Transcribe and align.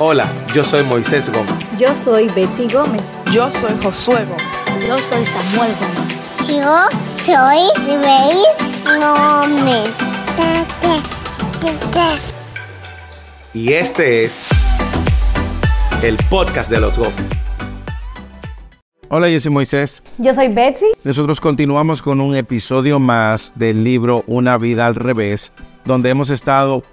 Hola, 0.00 0.32
yo 0.54 0.62
soy 0.62 0.84
Moisés 0.84 1.28
Gómez. 1.28 1.66
Yo 1.76 1.92
soy 1.96 2.28
Betsy 2.28 2.68
Gómez. 2.72 3.04
Yo 3.32 3.50
soy 3.50 3.72
Josué 3.82 4.24
Gómez. 4.26 4.86
Yo 4.86 4.96
soy 5.00 5.26
Samuel 5.26 5.72
Gómez. 5.80 6.46
Yo 6.46 6.88
soy 7.26 7.62
Grace 7.84 8.84
Gómez. 9.00 9.90
Y 13.52 13.72
este 13.72 14.24
es 14.24 14.46
el 16.04 16.16
podcast 16.30 16.70
de 16.70 16.78
los 16.78 16.96
Gómez. 16.96 17.30
Hola, 19.08 19.28
yo 19.28 19.40
soy 19.40 19.50
Moisés. 19.50 20.04
Yo 20.18 20.32
soy 20.32 20.46
Betsy. 20.46 20.86
Nosotros 21.02 21.40
continuamos 21.40 22.02
con 22.02 22.20
un 22.20 22.36
episodio 22.36 23.00
más 23.00 23.52
del 23.56 23.82
libro 23.82 24.22
Una 24.28 24.58
vida 24.58 24.86
al 24.86 24.94
revés, 24.94 25.52
donde 25.84 26.10
hemos 26.10 26.30
estado 26.30 26.84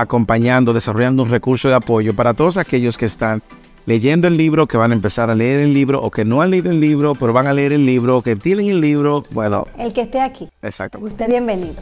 acompañando, 0.00 0.72
desarrollando 0.72 1.22
un 1.22 1.30
recurso 1.30 1.68
de 1.68 1.74
apoyo 1.74 2.14
para 2.14 2.34
todos 2.34 2.56
aquellos 2.56 2.96
que 2.96 3.06
están 3.06 3.42
leyendo 3.86 4.28
el 4.28 4.36
libro, 4.36 4.66
que 4.66 4.76
van 4.76 4.90
a 4.90 4.94
empezar 4.94 5.30
a 5.30 5.34
leer 5.34 5.60
el 5.60 5.72
libro, 5.72 6.02
o 6.02 6.10
que 6.10 6.24
no 6.24 6.42
han 6.42 6.50
leído 6.50 6.70
el 6.70 6.78
libro, 6.78 7.14
pero 7.14 7.32
van 7.32 7.46
a 7.46 7.54
leer 7.54 7.72
el 7.72 7.86
libro, 7.86 8.20
que 8.20 8.36
tienen 8.36 8.66
el 8.68 8.80
libro, 8.82 9.24
bueno. 9.30 9.66
El 9.78 9.94
que 9.94 10.02
esté 10.02 10.20
aquí. 10.20 10.48
Exacto. 10.60 10.98
Usted 11.00 11.26
bienvenido. 11.28 11.74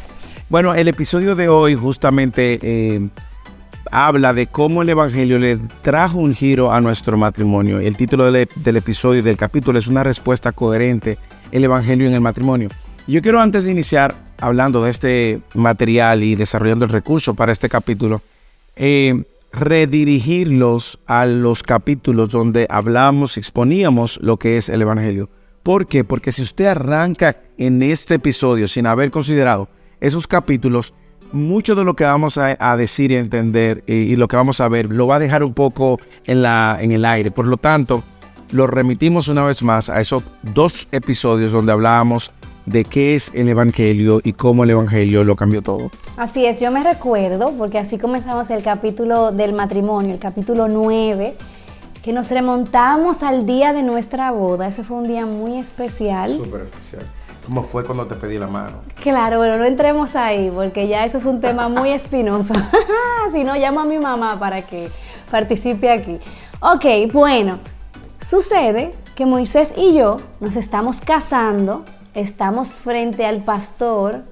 Bueno, 0.48 0.74
el 0.74 0.86
episodio 0.86 1.34
de 1.34 1.48
hoy 1.48 1.74
justamente 1.74 2.60
eh, 2.62 3.08
habla 3.91 4.33
de 4.33 4.46
cómo 4.46 4.83
el 4.83 4.88
Evangelio 4.88 5.41
le 5.41 5.58
trajo 5.83 6.19
un 6.19 6.34
giro 6.34 6.70
a 6.70 6.80
nuestro 6.80 7.16
matrimonio. 7.16 7.80
El 7.80 7.96
título 7.96 8.30
del, 8.30 8.48
del 8.55 8.77
episodio 8.77 9.22
del 9.24 9.36
capítulo 9.36 9.78
es 9.78 9.88
una 9.88 10.05
respuesta 10.05 10.52
coherente, 10.52 11.19
el 11.50 11.64
Evangelio 11.64 12.06
en 12.06 12.14
el 12.14 12.20
matrimonio. 12.20 12.69
Yo 13.08 13.20
quiero 13.20 13.41
antes 13.41 13.64
de 13.64 13.72
iniciar 13.72 14.14
hablando 14.40 14.82
de 14.82 14.90
este 14.90 15.40
material 15.54 16.22
y 16.22 16.34
desarrollando 16.34 16.84
el 16.84 16.90
recurso 16.90 17.34
para 17.34 17.52
este 17.52 17.68
capítulo, 17.68 18.22
eh, 18.77 19.24
redirigirlos 19.52 20.98
a 21.06 21.27
los 21.27 21.62
capítulos 21.62 22.30
donde 22.30 22.66
hablamos, 22.68 23.36
exponíamos 23.36 24.19
lo 24.22 24.36
que 24.36 24.56
es 24.56 24.69
el 24.69 24.83
Evangelio. 24.83 25.30
¿Por 25.62 25.86
qué? 25.86 26.05
Porque 26.05 26.33
si 26.33 26.42
usted 26.42 26.66
arranca 26.66 27.36
en 27.58 27.83
este 27.83 28.14
episodio 28.14 28.69
sin 28.69 28.86
haber 28.86 29.11
considerado 29.11 29.69
esos 30.00 30.27
capítulos, 30.27 30.94
mucho 31.33 31.74
de 31.74 31.84
lo 31.84 31.96
que 31.96 32.05
vamos 32.05 32.39
a, 32.39 32.77
decir 32.77 33.11
y 33.11 33.16
entender 33.16 33.83
y, 33.86 33.94
y, 33.94 34.16
lo 34.16 34.28
que 34.28 34.36
vamos 34.36 34.61
a 34.61 34.68
ver 34.68 34.86
lo 34.86 35.06
va 35.06 35.16
a 35.16 35.18
dejar 35.18 35.42
un 35.42 35.55
poco 35.55 35.98
en, 36.24 36.42
la, 36.42 36.78
en 36.80 36.92
el 36.92 37.05
aire. 37.05 37.30
Por 37.30 37.46
lo 37.46 37.56
tanto, 37.56 38.05
lo 38.52 38.66
remitimos 38.66 39.28
una 39.28 39.44
vez 39.44 39.62
más 39.62 39.89
a 39.89 40.00
esos 40.00 40.22
dos 40.42 40.86
episodios 40.92 41.52
donde 41.52 41.72
hablábamos 41.72 42.30
de 42.67 42.84
qué 42.84 43.14
es 43.14 43.31
el 43.33 43.48
Evangelio 43.48 44.20
y 44.22 44.33
cómo 44.33 44.64
el 44.64 44.70
Evangelio 44.70 45.25
lo 45.25 45.36
cambió 45.36 45.62
todo. 45.62 45.91
Así 46.17 46.45
es, 46.45 46.61
yo 46.61 46.70
me 46.70 46.83
recuerdo, 46.83 47.53
porque 47.53 47.78
así 47.78 47.97
comenzamos 47.97 48.50
el 48.50 48.62
capítulo 48.62 49.31
del 49.33 49.53
matrimonio, 49.53 50.12
el 50.12 50.20
capítulo 50.20 50.69
9, 50.69 51.36
que 52.03 52.12
nos 52.12 52.31
remontamos 52.31 53.23
al 53.23 53.47
día 53.47 53.73
de 53.73 53.83
nuestra 53.83 54.31
boda. 54.33 54.69
Ese 54.69 54.83
fue 54.83 54.97
un 54.98 55.08
día 55.08 55.27
muy 55.27 55.56
especial. 55.56 56.36
Súper 56.36 56.62
especial. 56.62 57.06
¿Cómo 57.47 57.62
fue 57.62 57.84
cuando 57.84 58.08
te 58.08 58.17
pedí 58.17 58.39
la 58.39 58.48
mano? 58.48 58.78
Claro, 59.01 59.39
bueno, 59.39 59.56
no 59.56 59.64
entremos 59.64 60.17
ahí, 60.17 60.51
porque 60.53 60.89
ya 60.89 61.05
eso 61.05 61.19
es 61.19 61.25
un 61.25 61.41
tema 61.41 61.69
muy 61.69 61.91
espinoso. 61.91 62.55
si 63.33 63.45
no, 63.45 63.55
llamo 63.55 63.80
a 63.80 63.84
mi 63.84 63.98
mamá 63.98 64.39
para 64.41 64.62
que 64.62 64.89
participe 65.30 65.91
aquí. 65.91 66.19
Ok, 66.61 67.12
bueno, 67.12 67.61
sucede 68.20 68.92
que 69.14 69.27
Moisés 69.27 69.75
y 69.77 69.95
yo 69.95 70.17
nos 70.41 70.56
estamos 70.56 71.01
casando 71.01 71.84
estamos 72.17 72.69
frente 72.69 73.27
al 73.27 73.45
pastor, 73.45 74.25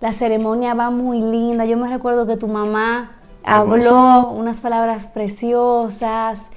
la 0.00 0.12
ceremonia 0.12 0.74
va 0.74 0.90
muy 0.90 1.20
linda, 1.20 1.64
yo 1.64 1.76
me 1.76 1.88
recuerdo 1.88 2.26
que 2.26 2.36
tu 2.36 2.48
mamá 2.48 3.12
habló 3.44 4.28
unas 4.30 4.60
palabras 4.60 5.06
preciosas, 5.06 6.48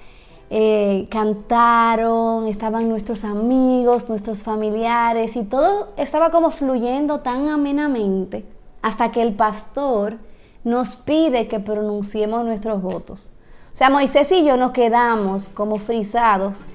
eh, 0.50 1.08
cantaron, 1.12 2.48
estaban 2.48 2.90
nuestros 2.90 3.24
amigos, 3.24 4.10
nuestros 4.10 4.42
familiares 4.42 5.36
y 5.36 5.44
todo 5.44 5.90
estaba 5.98 6.32
como 6.32 6.50
fluyendo 6.50 7.20
tan 7.20 7.48
amenamente 7.48 8.44
hasta 8.82 9.12
que 9.12 9.22
el 9.22 9.36
pastor 9.36 10.18
nos 10.64 10.96
pide 10.96 11.48
que 11.48 11.60
pronunciemos 11.60 12.44
nuestros 12.44 12.82
votos. 12.82 13.30
O 13.72 13.76
sea, 13.76 13.92
Moisés 13.92 14.32
y 14.32 14.44
yo 14.44 14.58
nos 14.58 14.72
quedamos 14.72 15.48
como 15.50 15.78
frisados 15.78 16.66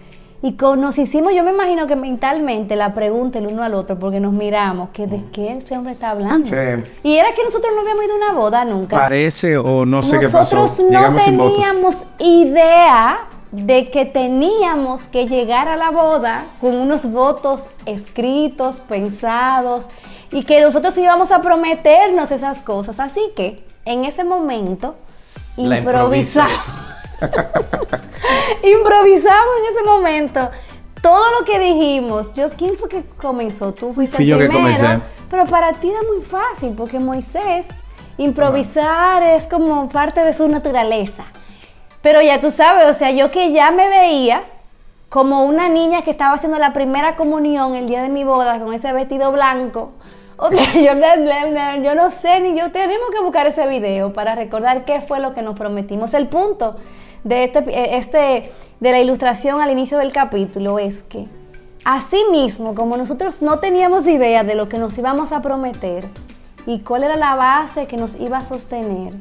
y 0.42 0.52
con, 0.54 0.80
nos 0.80 0.98
hicimos, 0.98 1.32
yo 1.34 1.42
me 1.42 1.52
imagino 1.52 1.86
que 1.86 1.96
mentalmente 1.96 2.76
la 2.76 2.92
pregunta 2.92 3.38
el 3.38 3.46
uno 3.46 3.62
al 3.62 3.72
otro, 3.74 3.98
porque 3.98 4.20
nos 4.20 4.32
miramos, 4.32 4.90
que 4.90 5.06
de 5.06 5.22
qué 5.32 5.54
ese 5.54 5.76
hombre 5.76 5.94
está 5.94 6.10
hablando. 6.10 6.46
Sí. 6.46 6.56
Y 7.02 7.16
era 7.16 7.32
que 7.34 7.42
nosotros 7.42 7.72
no 7.74 7.80
habíamos 7.80 8.04
ido 8.04 8.14
a 8.14 8.16
una 8.16 8.32
boda 8.32 8.64
nunca. 8.64 8.96
Parece 8.96 9.56
o 9.56 9.86
no 9.86 10.02
sé 10.02 10.16
nosotros 10.16 10.20
qué 10.20 10.38
pasó. 10.38 10.56
Nosotros 10.56 10.90
no 10.90 11.16
teníamos 11.16 12.04
idea 12.18 13.28
de 13.52 13.90
que 13.90 14.04
teníamos 14.04 15.02
que 15.02 15.26
llegar 15.26 15.68
a 15.68 15.76
la 15.76 15.90
boda 15.90 16.44
con 16.60 16.74
unos 16.74 17.10
votos 17.10 17.68
escritos, 17.86 18.80
pensados, 18.80 19.88
y 20.30 20.42
que 20.42 20.60
nosotros 20.60 20.98
íbamos 20.98 21.30
a 21.30 21.40
prometernos 21.40 22.32
esas 22.32 22.60
cosas. 22.62 22.98
Así 23.00 23.20
que 23.36 23.64
en 23.84 24.04
ese 24.04 24.24
momento 24.24 24.96
improvisamos. 25.56 26.52
Improvisamos 28.62 29.54
en 29.58 29.72
ese 29.72 29.82
momento 29.84 30.50
todo 31.00 31.38
lo 31.38 31.44
que 31.44 31.58
dijimos. 31.58 32.32
Yo, 32.34 32.50
¿quién 32.50 32.76
fue 32.76 32.88
que 32.88 33.04
comenzó? 33.20 33.72
Tú 33.74 33.92
fuiste 33.92 34.16
Fui 34.16 34.24
el 34.24 34.30
yo 34.30 34.38
primero. 34.38 34.58
que 34.58 34.76
comencé. 34.76 35.00
Pero 35.30 35.44
para 35.46 35.72
ti 35.72 35.90
era 35.90 36.00
muy 36.02 36.22
fácil 36.22 36.72
porque 36.76 36.98
Moisés 36.98 37.68
improvisar 38.16 39.22
es 39.22 39.46
como 39.46 39.88
parte 39.88 40.24
de 40.24 40.32
su 40.32 40.48
naturaleza. 40.48 41.24
Pero 42.00 42.22
ya 42.22 42.40
tú 42.40 42.50
sabes, 42.50 42.88
o 42.88 42.92
sea, 42.92 43.10
yo 43.10 43.30
que 43.30 43.50
ya 43.52 43.70
me 43.70 43.88
veía 43.88 44.44
como 45.08 45.44
una 45.44 45.68
niña 45.68 46.02
que 46.02 46.10
estaba 46.10 46.34
haciendo 46.34 46.58
la 46.58 46.72
primera 46.72 47.16
comunión 47.16 47.74
el 47.74 47.86
día 47.86 48.02
de 48.02 48.08
mi 48.08 48.24
boda 48.24 48.58
con 48.58 48.74
ese 48.74 48.92
vestido 48.92 49.32
blanco. 49.32 49.92
O 50.36 50.48
sea, 50.48 50.66
yo, 50.74 51.82
yo, 51.82 51.94
no 51.94 52.10
sé, 52.10 52.40
ni 52.40 52.58
yo 52.58 52.72
tenemos 52.72 53.10
que 53.10 53.20
buscar 53.20 53.46
ese 53.46 53.66
video 53.66 54.12
para 54.12 54.34
recordar 54.34 54.84
qué 54.84 55.00
fue 55.00 55.20
lo 55.20 55.32
que 55.34 55.42
nos 55.42 55.56
prometimos. 55.56 56.14
El 56.14 56.28
punto 56.28 56.76
de, 57.24 57.44
este, 57.44 57.96
este, 57.96 58.50
de 58.80 58.90
la 58.90 59.00
ilustración 59.00 59.60
al 59.60 59.70
inicio 59.70 59.98
del 59.98 60.12
capítulo 60.12 60.78
es 60.78 61.02
que 61.02 61.26
así 61.84 62.22
mismo, 62.30 62.74
como 62.74 62.96
nosotros 62.96 63.42
no 63.42 63.58
teníamos 63.58 64.06
idea 64.06 64.44
de 64.44 64.54
lo 64.54 64.68
que 64.68 64.78
nos 64.78 64.96
íbamos 64.96 65.32
a 65.32 65.42
prometer 65.42 66.06
y 66.66 66.80
cuál 66.80 67.04
era 67.04 67.16
la 67.16 67.34
base 67.34 67.86
que 67.86 67.96
nos 67.96 68.16
iba 68.16 68.38
a 68.38 68.40
sostener, 68.40 69.14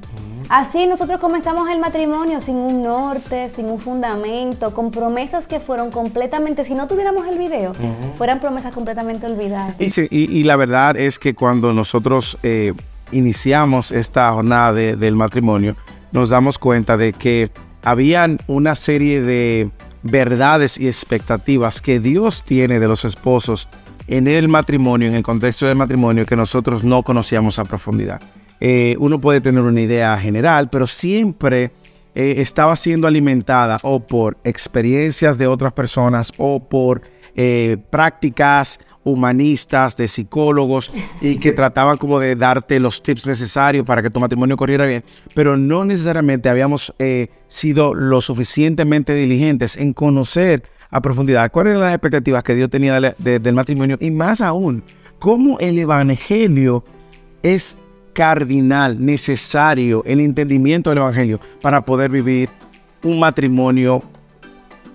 Así 0.49 0.87
nosotros 0.87 1.19
comenzamos 1.19 1.69
el 1.69 1.79
matrimonio 1.79 2.39
sin 2.39 2.57
un 2.57 2.83
norte, 2.83 3.49
sin 3.49 3.65
un 3.65 3.79
fundamento, 3.79 4.73
con 4.73 4.91
promesas 4.91 5.47
que 5.47 5.59
fueron 5.59 5.89
completamente, 5.91 6.65
si 6.65 6.75
no 6.75 6.87
tuviéramos 6.87 7.27
el 7.27 7.37
video, 7.37 7.71
uh 7.71 7.73
-huh. 7.73 8.13
fueran 8.17 8.39
promesas 8.39 8.73
completamente 8.73 9.25
olvidadas. 9.25 9.75
Y, 9.79 9.89
sí, 9.89 10.07
y, 10.09 10.31
y, 10.31 10.43
la 10.43 10.55
verdad 10.55 10.97
es 10.97 11.17
que 11.17 11.33
cuando 11.33 11.73
nosotros 11.73 12.37
eh, 12.43 12.73
iniciamos 13.11 13.91
esta 13.91 14.31
jornada 14.33 14.73
de, 14.73 14.95
del 14.95 15.15
matrimonio, 15.15 15.75
nos 16.11 16.29
damos 16.29 16.59
cuenta 16.59 16.97
de 16.97 17.13
que 17.13 17.49
habían 17.83 18.39
una 18.47 18.75
serie 18.75 19.21
de 19.21 19.69
verdades 20.03 20.77
y 20.77 20.88
expectativas 20.88 21.81
que 21.81 21.99
Dios 21.99 22.44
tiene 22.44 22.79
de 22.79 22.88
los 22.88 23.05
esposos 23.05 23.69
en 24.07 24.27
el 24.27 24.47
matrimonio, 24.47 25.07
en 25.07 25.16
el 25.16 25.23
contexto 25.23 25.66
del 25.66 25.77
matrimonio, 25.77 26.25
que 26.25 26.35
nosotros 26.35 26.83
no 26.83 27.03
conocíamos 27.03 27.59
a 27.59 27.63
profundidad. 27.63 28.21
Eh, 28.59 28.95
uno 28.99 29.19
puede 29.19 29.41
tener 29.41 29.63
una 29.63 29.81
idea 29.81 30.17
general, 30.17 30.69
pero 30.69 30.88
siempre 30.88 31.71
eh, 32.16 32.35
estaba 32.38 32.75
siendo 32.75 33.07
alimentada 33.07 33.79
o 33.81 34.01
por 34.01 34.38
experiencias 34.44 35.38
de 35.38 35.47
otras 35.47 35.73
personas 35.73 36.31
o 36.38 36.63
por 36.63 37.01
eh, 37.35 37.77
prácticas 37.89 38.79
humanistas 39.03 39.97
de 39.97 40.07
psicólogos 40.07 40.91
y 41.21 41.37
que 41.37 41.51
trataban 41.51 41.97
como 41.97 42.19
de 42.19 42.35
darte 42.35 42.79
los 42.79 43.03
tips 43.03 43.25
necesarios 43.25 43.85
para 43.85 44.01
que 44.01 44.09
tu 44.09 44.19
matrimonio 44.19 44.57
corriera 44.57 44.85
bien, 44.85 45.03
pero 45.33 45.57
no 45.57 45.85
necesariamente 45.85 46.49
habíamos 46.49 46.93
sido 47.47 47.93
lo 47.93 48.21
suficientemente 48.21 49.13
diligentes 49.13 49.75
en 49.75 49.94
conocer 49.94 50.63
a 50.89 51.01
profundidad 51.01 51.51
cuáles 51.51 51.71
eran 51.71 51.81
las 51.81 51.94
expectativas 51.94 52.44
que 52.44 52.55
Dios 52.55 52.69
tenía 52.69 53.00
de, 53.00 53.15
de, 53.17 53.39
del 53.39 53.55
matrimonio 53.55 53.97
y 54.00 54.11
más 54.11 54.41
aún, 54.41 54.83
cómo 55.19 55.59
el 55.59 55.79
evangelio 55.79 56.83
es 57.41 57.75
cardinal, 58.13 59.03
necesario, 59.03 60.03
el 60.06 60.19
entendimiento 60.21 60.89
del 60.89 60.99
Evangelio 60.99 61.39
para 61.61 61.83
poder 61.83 62.09
vivir 62.11 62.49
un 63.03 63.19
matrimonio. 63.19 64.03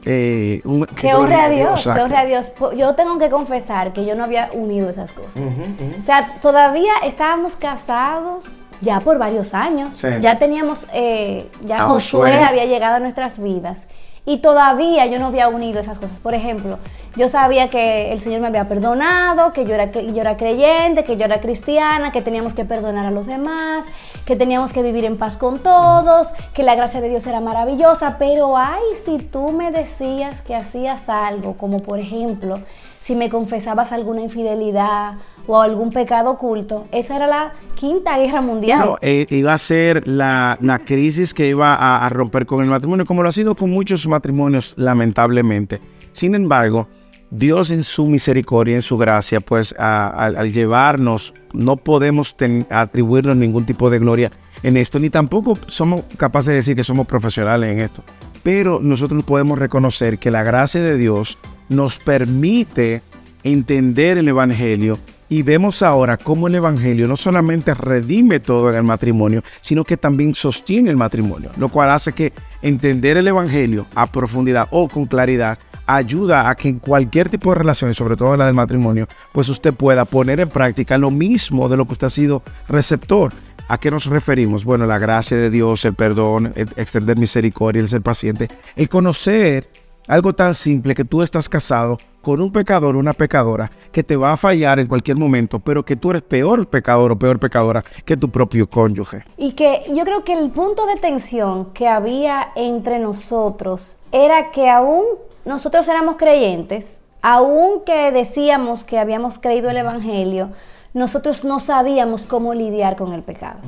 Eh, 0.05 0.61
un, 0.65 0.87
que 0.87 1.15
honre 1.15 1.35
a 1.35 1.49
Dios, 1.49 1.83
que 1.83 2.00
honre 2.00 2.17
a 2.17 2.25
Dios. 2.25 2.53
Yo 2.77 2.95
tengo 2.95 3.19
que 3.19 3.31
confesar 3.31 3.93
que 3.93 4.05
yo 4.06 4.15
no 4.15 4.25
había 4.25 4.50
unido 4.53 4.89
esas 4.89 5.12
cosas. 5.12 5.37
Uh 5.37 5.50
-huh, 5.50 5.62
uh 5.62 5.93
-huh. 5.95 6.00
O 6.00 6.03
sea, 6.03 6.39
todavía 6.41 6.93
estábamos 7.05 7.56
casados 7.56 8.62
ya 8.81 9.00
por 9.00 9.19
varios 9.19 9.55
años. 9.55 9.95
Sí. 9.95 10.09
Ya 10.21 10.39
teníamos, 10.39 10.87
eh, 10.93 11.50
ya 11.65 11.81
Josué 11.81 12.43
había 12.43 12.65
llegado 12.65 12.97
a 12.97 13.00
nuestras 13.00 13.43
vidas. 13.43 13.89
Y 14.28 14.36
todavía 14.36 15.06
yo 15.06 15.19
no 15.19 15.28
había 15.28 15.48
unido 15.48 15.80
esas 15.80 15.98
cosas. 15.98 16.20
Por 16.20 16.34
ejemplo, 16.34 16.78
yo 17.16 17.28
sabía 17.28 17.70
que 17.70 18.12
el 18.12 18.20
Señor 18.20 18.42
me 18.42 18.48
había 18.48 18.69
perdonado, 18.69 19.54
que 19.54 19.64
yo 19.64 19.72
era, 19.72 19.90
que 19.90 20.12
yo 20.12 20.20
era 20.20 20.36
creyente, 20.36 21.02
que 21.02 21.16
yo 21.16 21.25
era 21.25 21.40
cristiana, 21.40 22.12
que 22.12 22.20
teníamos 22.20 22.52
que 22.52 22.66
perdonar 22.66 23.06
a 23.06 23.10
los 23.10 23.25
demás, 23.25 23.86
que 24.26 24.36
teníamos 24.36 24.75
que 24.75 24.82
vivir 24.82 25.06
en 25.06 25.16
paz 25.16 25.38
con 25.38 25.60
todos, 25.60 26.34
que 26.52 26.62
la 26.62 26.75
gracia 26.75 27.00
de 27.00 27.08
Dios 27.08 27.26
era 27.26 27.40
maravillosa. 27.40 28.16
Pero 28.19 28.58
ay, 28.58 28.82
si 29.02 29.16
tú 29.16 29.50
me 29.52 29.70
decías 29.70 30.42
que 30.42 30.54
hacías 30.54 31.08
algo, 31.08 31.54
como 31.54 31.80
por 31.80 31.98
ejemplo, 31.98 32.60
si 33.00 33.14
me 33.14 33.30
confesabas 33.30 33.92
alguna 33.92 34.20
infidelidad 34.20 35.14
o 35.49 35.61
algún 35.61 35.91
pecado 35.91 36.31
oculto, 36.31 36.87
esa 36.93 37.17
era 37.17 37.27
la 37.27 37.53
quinta 37.75 38.19
guerra 38.19 38.43
mundial. 38.43 38.81
No, 38.85 38.97
eh, 39.00 39.27
iba 39.31 39.55
a 39.55 39.59
ser 39.59 40.06
la, 40.06 40.59
la 40.61 40.79
crisis 40.79 41.33
que 41.33 41.49
iba 41.49 41.75
a, 41.75 42.09
romper 42.11 42.45
con 42.47 42.62
el 42.62 42.69
matrimonio, 42.71 43.06
como 43.06 43.23
lo 43.23 43.31
ha 43.31 43.33
sido 43.33 43.55
con 43.55 43.71
muchos 43.71 44.06
matrimonios, 44.06 44.75
lamentablemente. 44.77 45.81
Sin 46.12 46.35
embargo, 46.35 46.87
Dios 47.31 47.71
en 47.71 47.83
su 47.83 48.06
misericordia, 48.06 48.75
en 48.75 48.83
su 48.83 48.99
gracia, 48.99 49.41
pues 49.41 49.75
al- 49.79 50.53
llevarnos, 50.53 51.33
no 51.55 51.77
podemos 51.77 52.37
atribuirnos 52.71 53.37
ningún 53.37 53.65
tipo 53.65 53.89
de 53.91 53.99
gloria 53.99 54.31
en 54.62 54.77
esto, 54.77 54.99
ni 54.99 55.09
tampoco 55.09 55.56
somos 55.67 56.03
capaces 56.19 56.49
de 56.49 56.55
decir 56.56 56.77
que 56.77 56.85
somos 56.85 57.06
profesionales 57.06 57.71
en 57.73 57.81
esto. 57.81 58.03
Pero 58.43 58.81
nosotros 58.81 59.25
podemos 59.25 59.59
reconocer 59.59 60.19
que 60.19 60.31
la 60.31 60.43
gracia 60.43 60.83
de 60.83 60.99
Dios 60.99 61.39
nos 61.69 61.99
permite 61.99 63.03
entender 63.45 64.19
el 64.19 64.29
Evangelio 64.29 64.99
y 65.28 65.42
vemos 65.42 65.82
ahora 65.82 66.16
cómo 66.16 66.48
el 66.48 66.54
Evangelio 66.54 67.06
no 67.06 67.16
solamente 67.16 67.75
redime 67.75 68.40
todo 68.40 68.70
en 68.70 68.76
el 68.76 68.82
matrimonio, 68.82 69.42
sino 69.60 69.84
que 69.84 69.96
también 69.96 70.34
sostiene 70.34 70.90
el 70.90 70.96
matrimonio, 70.96 71.50
lo 71.56 71.69
cual 71.69 71.90
hace 71.90 72.12
que 72.12 72.32
entender 72.62 73.16
el 73.16 73.28
Evangelio 73.28 73.86
a 73.94 74.06
profundidad 74.06 74.69
o 74.70 74.88
con 74.88 75.06
claridad 75.06 75.58
ayuda 75.86 76.50
a 76.50 76.54
que 76.54 76.69
en 76.69 76.78
cualquier 76.78 77.30
tipo 77.30 77.50
de 77.50 77.58
relaciones, 77.58 77.96
sobre 77.96 78.16
todo 78.16 78.36
la 78.36 78.46
del 78.46 78.54
matrimonio, 78.54 79.08
pues 79.32 79.48
usted 79.48 79.72
pueda 79.72 80.04
poner 80.04 80.38
en 80.38 80.48
práctica 80.48 80.98
lo 80.98 81.10
mismo 81.10 81.69
de 81.69 81.78
lo 81.78 81.86
que 81.86 81.92
usted 81.92 82.06
ha 82.08 82.10
sido 82.10 82.42
receptor. 82.69 83.32
¿A 83.69 83.78
qué 83.78 83.90
nos 83.90 84.06
referimos? 84.06 84.64
Bueno, 84.64 84.86
la 84.86 84.98
gracia 84.98 85.36
de 85.36 85.50
Dios, 85.50 85.84
el 85.84 85.94
perdón, 85.94 86.52
el 86.56 86.69
extender 86.76 87.19
misericordia, 87.19 87.80
el 87.80 87.88
ser 87.88 88.02
paciente, 88.02 88.48
el 88.76 88.88
conocer 88.88 89.69
algo 90.08 90.34
tan 90.34 90.55
simple 90.55 90.94
que 90.94 91.05
tú 91.05 91.22
estás 91.22 91.49
casado 91.49 91.99
con 92.22 92.40
un 92.40 92.50
pecador 92.50 92.96
o 92.96 92.99
una 92.99 93.12
pecadora 93.12 93.70
que 93.93 94.02
te 94.02 94.16
va 94.16 94.32
a 94.32 94.37
fallar 94.37 94.78
en 94.78 94.87
cualquier 94.87 95.16
momento, 95.16 95.60
pero 95.60 95.84
que 95.84 95.96
tú 95.96 96.10
eres 96.10 96.22
peor 96.22 96.66
pecador 96.66 97.12
o 97.12 97.19
peor 97.19 97.38
pecadora 97.38 97.84
que 98.05 98.16
tu 98.16 98.31
propio 98.31 98.69
cónyuge. 98.69 99.25
Y 99.37 99.52
que 99.52 99.84
yo 99.94 100.05
creo 100.05 100.25
que 100.25 100.32
el 100.32 100.50
punto 100.50 100.87
de 100.87 100.96
tensión 100.96 101.72
que 101.72 101.87
había 101.87 102.49
entre 102.56 102.99
nosotros 102.99 103.99
era 104.10 104.50
que 104.50 104.69
aún 104.69 105.05
nosotros 105.44 105.87
éramos 105.88 106.16
creyentes, 106.16 107.00
aún 107.22 107.82
que 107.84 108.11
decíamos 108.11 108.84
que 108.84 108.99
habíamos 108.99 109.38
creído 109.38 109.70
el 109.70 109.76
Evangelio, 109.76 110.50
nosotros 110.99 111.45
no 111.45 111.59
sabíamos 111.59 112.25
cómo 112.25 112.55
lidiar 112.55 112.97
con 112.97 113.12
el 113.12 113.23
pecado. 113.23 113.61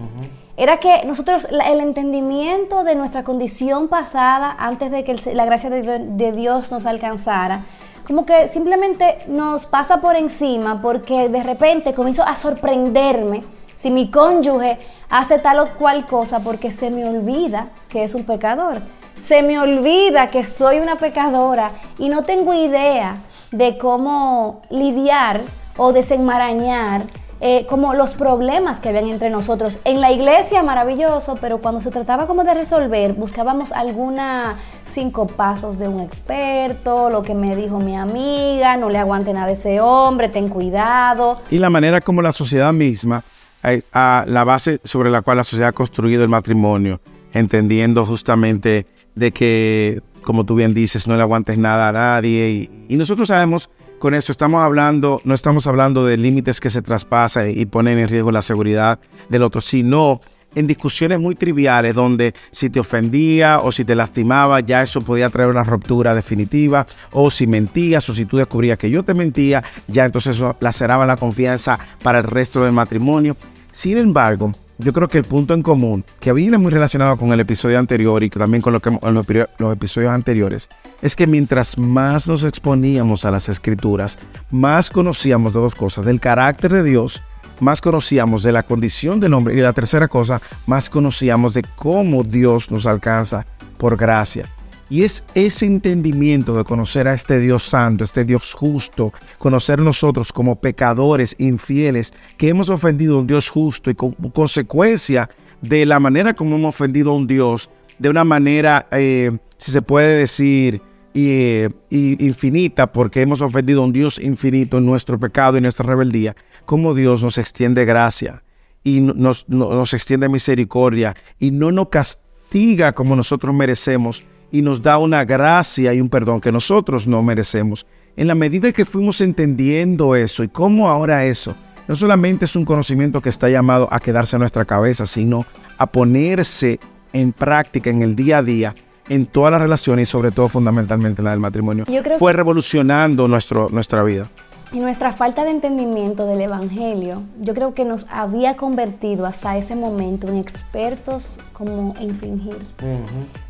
Era 0.56 0.78
que 0.78 1.04
nosotros, 1.06 1.48
el 1.50 1.80
entendimiento 1.80 2.84
de 2.84 2.94
nuestra 2.94 3.24
condición 3.24 3.88
pasada, 3.88 4.54
antes 4.58 4.90
de 4.90 5.04
que 5.04 5.16
la 5.32 5.46
gracia 5.46 5.70
de, 5.70 6.00
de 6.00 6.32
Dios 6.32 6.70
nos 6.70 6.84
alcanzara, 6.84 7.62
como 8.06 8.26
que 8.26 8.48
simplemente 8.48 9.18
nos 9.28 9.66
pasa 9.66 10.00
por 10.00 10.16
encima 10.16 10.82
porque 10.82 11.28
de 11.28 11.42
repente 11.42 11.94
comienzo 11.94 12.24
a 12.24 12.34
sorprenderme 12.34 13.44
si 13.76 13.90
mi 13.90 14.10
cónyuge 14.10 14.78
hace 15.08 15.38
tal 15.38 15.60
o 15.60 15.68
cual 15.70 16.06
cosa 16.06 16.40
porque 16.40 16.70
se 16.70 16.90
me 16.90 17.08
olvida 17.08 17.68
que 17.88 18.04
es 18.04 18.14
un 18.14 18.24
pecador. 18.24 18.82
Se 19.14 19.42
me 19.42 19.58
olvida 19.58 20.26
que 20.26 20.44
soy 20.44 20.80
una 20.80 20.96
pecadora 20.96 21.70
y 21.98 22.08
no 22.08 22.22
tengo 22.22 22.52
idea 22.52 23.16
de 23.52 23.78
cómo 23.78 24.60
lidiar 24.70 25.40
o 25.82 25.94
desenmarañar 25.94 27.06
eh, 27.40 27.64
como 27.66 27.94
los 27.94 28.12
problemas 28.12 28.80
que 28.80 28.90
habían 28.90 29.06
entre 29.06 29.30
nosotros. 29.30 29.78
En 29.84 30.02
la 30.02 30.12
iglesia, 30.12 30.62
maravilloso, 30.62 31.38
pero 31.40 31.62
cuando 31.62 31.80
se 31.80 31.90
trataba 31.90 32.26
como 32.26 32.44
de 32.44 32.52
resolver, 32.52 33.14
buscábamos 33.14 33.72
alguna 33.72 34.56
cinco 34.84 35.26
pasos 35.26 35.78
de 35.78 35.88
un 35.88 36.00
experto, 36.00 37.08
lo 37.08 37.22
que 37.22 37.34
me 37.34 37.56
dijo 37.56 37.80
mi 37.80 37.96
amiga, 37.96 38.76
no 38.76 38.90
le 38.90 38.98
aguante 38.98 39.32
nada 39.32 39.46
a 39.46 39.52
ese 39.52 39.80
hombre, 39.80 40.28
ten 40.28 40.48
cuidado. 40.48 41.40
Y 41.50 41.56
la 41.56 41.70
manera 41.70 42.02
como 42.02 42.20
la 42.20 42.32
sociedad 42.32 42.74
misma, 42.74 43.24
eh, 43.62 43.80
la 43.94 44.44
base 44.44 44.80
sobre 44.84 45.08
la 45.08 45.22
cual 45.22 45.38
la 45.38 45.44
sociedad 45.44 45.70
ha 45.70 45.72
construido 45.72 46.22
el 46.22 46.28
matrimonio, 46.28 47.00
entendiendo 47.32 48.04
justamente 48.04 48.84
de 49.14 49.32
que, 49.32 50.02
como 50.20 50.44
tú 50.44 50.56
bien 50.56 50.74
dices, 50.74 51.08
no 51.08 51.16
le 51.16 51.22
aguantes 51.22 51.56
nada 51.56 51.88
a 51.88 51.92
nadie. 51.92 52.50
Y, 52.50 52.70
y 52.94 52.96
nosotros 52.98 53.28
sabemos, 53.28 53.70
con 54.00 54.14
eso 54.14 54.32
estamos 54.32 54.62
hablando, 54.62 55.20
no 55.24 55.34
estamos 55.34 55.66
hablando 55.66 56.06
de 56.06 56.16
límites 56.16 56.58
que 56.58 56.70
se 56.70 56.80
traspasan 56.80 57.52
y 57.54 57.66
ponen 57.66 57.98
en 57.98 58.08
riesgo 58.08 58.32
la 58.32 58.40
seguridad 58.40 58.98
del 59.28 59.42
otro, 59.42 59.60
sino 59.60 60.22
en 60.54 60.66
discusiones 60.66 61.20
muy 61.20 61.34
triviales 61.34 61.94
donde 61.94 62.34
si 62.50 62.70
te 62.70 62.80
ofendía 62.80 63.60
o 63.60 63.70
si 63.70 63.84
te 63.84 63.94
lastimaba, 63.94 64.60
ya 64.60 64.82
eso 64.82 65.02
podía 65.02 65.28
traer 65.28 65.50
una 65.50 65.64
ruptura 65.64 66.14
definitiva, 66.14 66.86
o 67.12 67.30
si 67.30 67.46
mentías 67.46 68.08
o 68.08 68.14
si 68.14 68.24
tú 68.24 68.38
descubrías 68.38 68.78
que 68.78 68.90
yo 68.90 69.02
te 69.02 69.12
mentía, 69.12 69.62
ya 69.86 70.06
entonces 70.06 70.36
eso 70.36 70.56
laceraba 70.60 71.04
la 71.04 71.18
confianza 71.18 71.78
para 72.02 72.20
el 72.20 72.24
resto 72.24 72.64
del 72.64 72.72
matrimonio. 72.72 73.36
Sin 73.72 73.98
embargo, 73.98 74.52
yo 74.78 74.92
creo 74.92 75.08
que 75.08 75.18
el 75.18 75.24
punto 75.24 75.54
en 75.54 75.62
común, 75.62 76.04
que 76.20 76.32
viene 76.32 76.58
muy 76.58 76.72
relacionado 76.72 77.16
con 77.16 77.32
el 77.32 77.40
episodio 77.40 77.78
anterior 77.78 78.22
y 78.22 78.30
también 78.30 78.62
con 78.62 78.72
lo 78.72 78.80
los, 79.10 79.26
los 79.58 79.72
episodios 79.72 80.10
anteriores, 80.10 80.68
es 81.02 81.14
que 81.14 81.26
mientras 81.26 81.76
más 81.76 82.26
nos 82.26 82.44
exponíamos 82.44 83.24
a 83.24 83.30
las 83.30 83.48
escrituras, 83.48 84.18
más 84.50 84.90
conocíamos 84.90 85.52
de 85.52 85.60
dos 85.60 85.74
cosas, 85.74 86.04
del 86.04 86.18
carácter 86.18 86.72
de 86.72 86.82
Dios, 86.82 87.22
más 87.60 87.80
conocíamos 87.80 88.42
de 88.42 88.52
la 88.52 88.62
condición 88.62 89.20
del 89.20 89.34
hombre 89.34 89.54
y 89.54 89.58
la 89.58 89.74
tercera 89.74 90.08
cosa, 90.08 90.40
más 90.66 90.88
conocíamos 90.88 91.54
de 91.54 91.62
cómo 91.76 92.24
Dios 92.24 92.70
nos 92.70 92.86
alcanza 92.86 93.46
por 93.76 93.96
gracia. 93.96 94.46
Y 94.90 95.04
es 95.04 95.22
ese 95.34 95.66
entendimiento 95.66 96.52
de 96.56 96.64
conocer 96.64 97.06
a 97.06 97.14
este 97.14 97.38
Dios 97.38 97.62
santo, 97.62 98.02
este 98.02 98.24
Dios 98.24 98.52
justo, 98.52 99.12
conocer 99.38 99.78
nosotros 99.78 100.32
como 100.32 100.60
pecadores 100.60 101.36
infieles, 101.38 102.12
que 102.36 102.48
hemos 102.48 102.68
ofendido 102.70 103.16
a 103.16 103.20
un 103.20 103.26
Dios 103.28 103.48
justo 103.48 103.88
y 103.90 103.94
con 103.94 104.12
consecuencia 104.12 105.30
de 105.62 105.86
la 105.86 106.00
manera 106.00 106.34
como 106.34 106.56
hemos 106.56 106.70
ofendido 106.74 107.12
a 107.12 107.14
un 107.14 107.28
Dios, 107.28 107.70
de 108.00 108.08
una 108.08 108.24
manera, 108.24 108.88
eh, 108.90 109.30
si 109.58 109.70
se 109.70 109.80
puede 109.80 110.18
decir, 110.18 110.82
y 111.12 111.66
infinita, 111.90 112.92
porque 112.92 113.20
hemos 113.22 113.40
ofendido 113.40 113.82
a 113.82 113.84
un 113.84 113.92
Dios 113.92 114.18
infinito 114.18 114.78
en 114.78 114.86
nuestro 114.86 115.18
pecado 115.18 115.56
y 115.56 115.60
nuestra 115.60 115.86
rebeldía, 115.86 116.34
como 116.64 116.94
Dios 116.94 117.22
nos 117.22 117.36
extiende 117.38 117.84
gracia 117.84 118.42
y 118.82 119.00
no- 119.00 119.14
nos, 119.14 119.48
no- 119.48 119.70
nos 119.74 119.92
extiende 119.94 120.28
misericordia 120.28 121.14
y 121.38 121.50
no 121.50 121.70
nos 121.72 121.88
castiga 121.88 122.92
como 122.92 123.16
nosotros 123.16 123.54
merecemos 123.54 124.24
y 124.50 124.62
nos 124.62 124.82
da 124.82 124.98
una 124.98 125.24
gracia 125.24 125.94
y 125.94 126.00
un 126.00 126.08
perdón 126.08 126.40
que 126.40 126.52
nosotros 126.52 127.06
no 127.06 127.22
merecemos. 127.22 127.86
En 128.16 128.26
la 128.26 128.34
medida 128.34 128.72
que 128.72 128.84
fuimos 128.84 129.20
entendiendo 129.20 130.14
eso 130.14 130.42
y 130.42 130.48
cómo 130.48 130.88
ahora 130.88 131.24
eso 131.24 131.54
no 131.88 131.96
solamente 131.96 132.44
es 132.44 132.54
un 132.54 132.64
conocimiento 132.64 133.20
que 133.20 133.28
está 133.28 133.48
llamado 133.48 133.88
a 133.90 133.98
quedarse 133.98 134.36
en 134.36 134.40
nuestra 134.40 134.64
cabeza, 134.64 135.06
sino 135.06 135.44
a 135.76 135.86
ponerse 135.86 136.78
en 137.12 137.32
práctica 137.32 137.90
en 137.90 138.02
el 138.02 138.14
día 138.14 138.38
a 138.38 138.42
día 138.44 138.74
en 139.08 139.26
todas 139.26 139.50
las 139.50 139.60
relaciones 139.60 140.08
y 140.08 140.10
sobre 140.10 140.30
todo 140.30 140.48
fundamentalmente 140.48 141.20
en 141.20 141.24
la 141.24 141.32
del 141.32 141.40
matrimonio. 141.40 141.84
Yo 141.88 142.02
creo 142.02 142.16
Fue 142.16 142.32
revolucionando 142.32 143.26
nuestro, 143.26 143.68
nuestra 143.70 144.04
vida. 144.04 144.28
Y 144.72 144.78
nuestra 144.78 145.12
falta 145.12 145.44
de 145.44 145.50
entendimiento 145.50 146.26
del 146.26 146.40
Evangelio, 146.42 147.22
yo 147.40 147.54
creo 147.54 147.74
que 147.74 147.84
nos 147.84 148.06
había 148.08 148.56
convertido 148.56 149.26
hasta 149.26 149.56
ese 149.56 149.74
momento 149.74 150.28
en 150.28 150.36
expertos 150.36 151.38
como 151.52 151.94
en 151.98 152.14
fingir. 152.14 152.64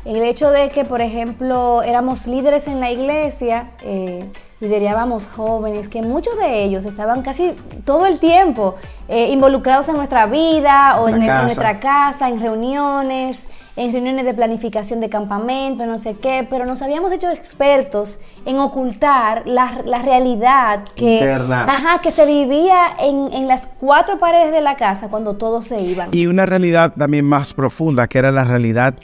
El 0.03 0.23
hecho 0.23 0.49
de 0.49 0.69
que, 0.69 0.83
por 0.83 0.99
ejemplo, 0.99 1.83
éramos 1.83 2.25
líderes 2.25 2.67
en 2.67 2.79
la 2.79 2.89
iglesia, 2.89 3.69
eh, 3.83 4.25
liderábamos 4.61 5.27
jóvenes, 5.27 5.89
que 5.89 6.01
muchos 6.01 6.35
de 6.37 6.63
ellos 6.63 6.85
estaban 6.85 7.21
casi 7.21 7.55
todo 7.85 8.07
el 8.07 8.19
tiempo 8.19 8.75
eh, 9.07 9.29
involucrados 9.31 9.89
en 9.89 9.97
nuestra 9.97 10.25
vida 10.25 10.99
o 11.01 11.07
En 11.07 11.21
en, 11.21 11.41
nuestra 11.43 11.79
casa, 11.79 12.29
en 12.29 12.39
reuniones, 12.39 13.47
en 13.75 13.93
reuniones 13.93 14.25
de 14.25 14.33
planificación 14.33 14.99
de 14.99 15.09
campamento, 15.09 15.85
no 15.85 15.97
sé 15.97 16.15
qué, 16.21 16.45
pero 16.49 16.65
nos 16.65 16.81
habíamos 16.81 17.11
hecho 17.11 17.29
expertos 17.29 18.19
en 18.45 18.59
ocultar 18.59 19.43
la, 19.45 19.81
la 19.85 20.01
realidad 20.01 20.83
que, 20.95 21.23
ajá, 21.23 22.01
que 22.01 22.11
se 22.11 22.25
vivía 22.25 22.77
en, 22.99 23.31
en 23.33 23.47
las 23.47 23.67
cuatro 23.67 24.17
paredes 24.17 24.51
de 24.51 24.61
la 24.61 24.75
casa 24.75 25.07
cuando 25.09 25.35
todos 25.37 25.65
se 25.65 25.81
iban. 25.81 26.09
Y 26.11 26.27
una 26.27 26.45
realidad 26.45 26.93
también 26.97 27.25
más 27.25 27.53
profunda, 27.53 28.07
que 28.07 28.17
era 28.19 28.31
la 28.31 28.43
realidad 28.43 28.95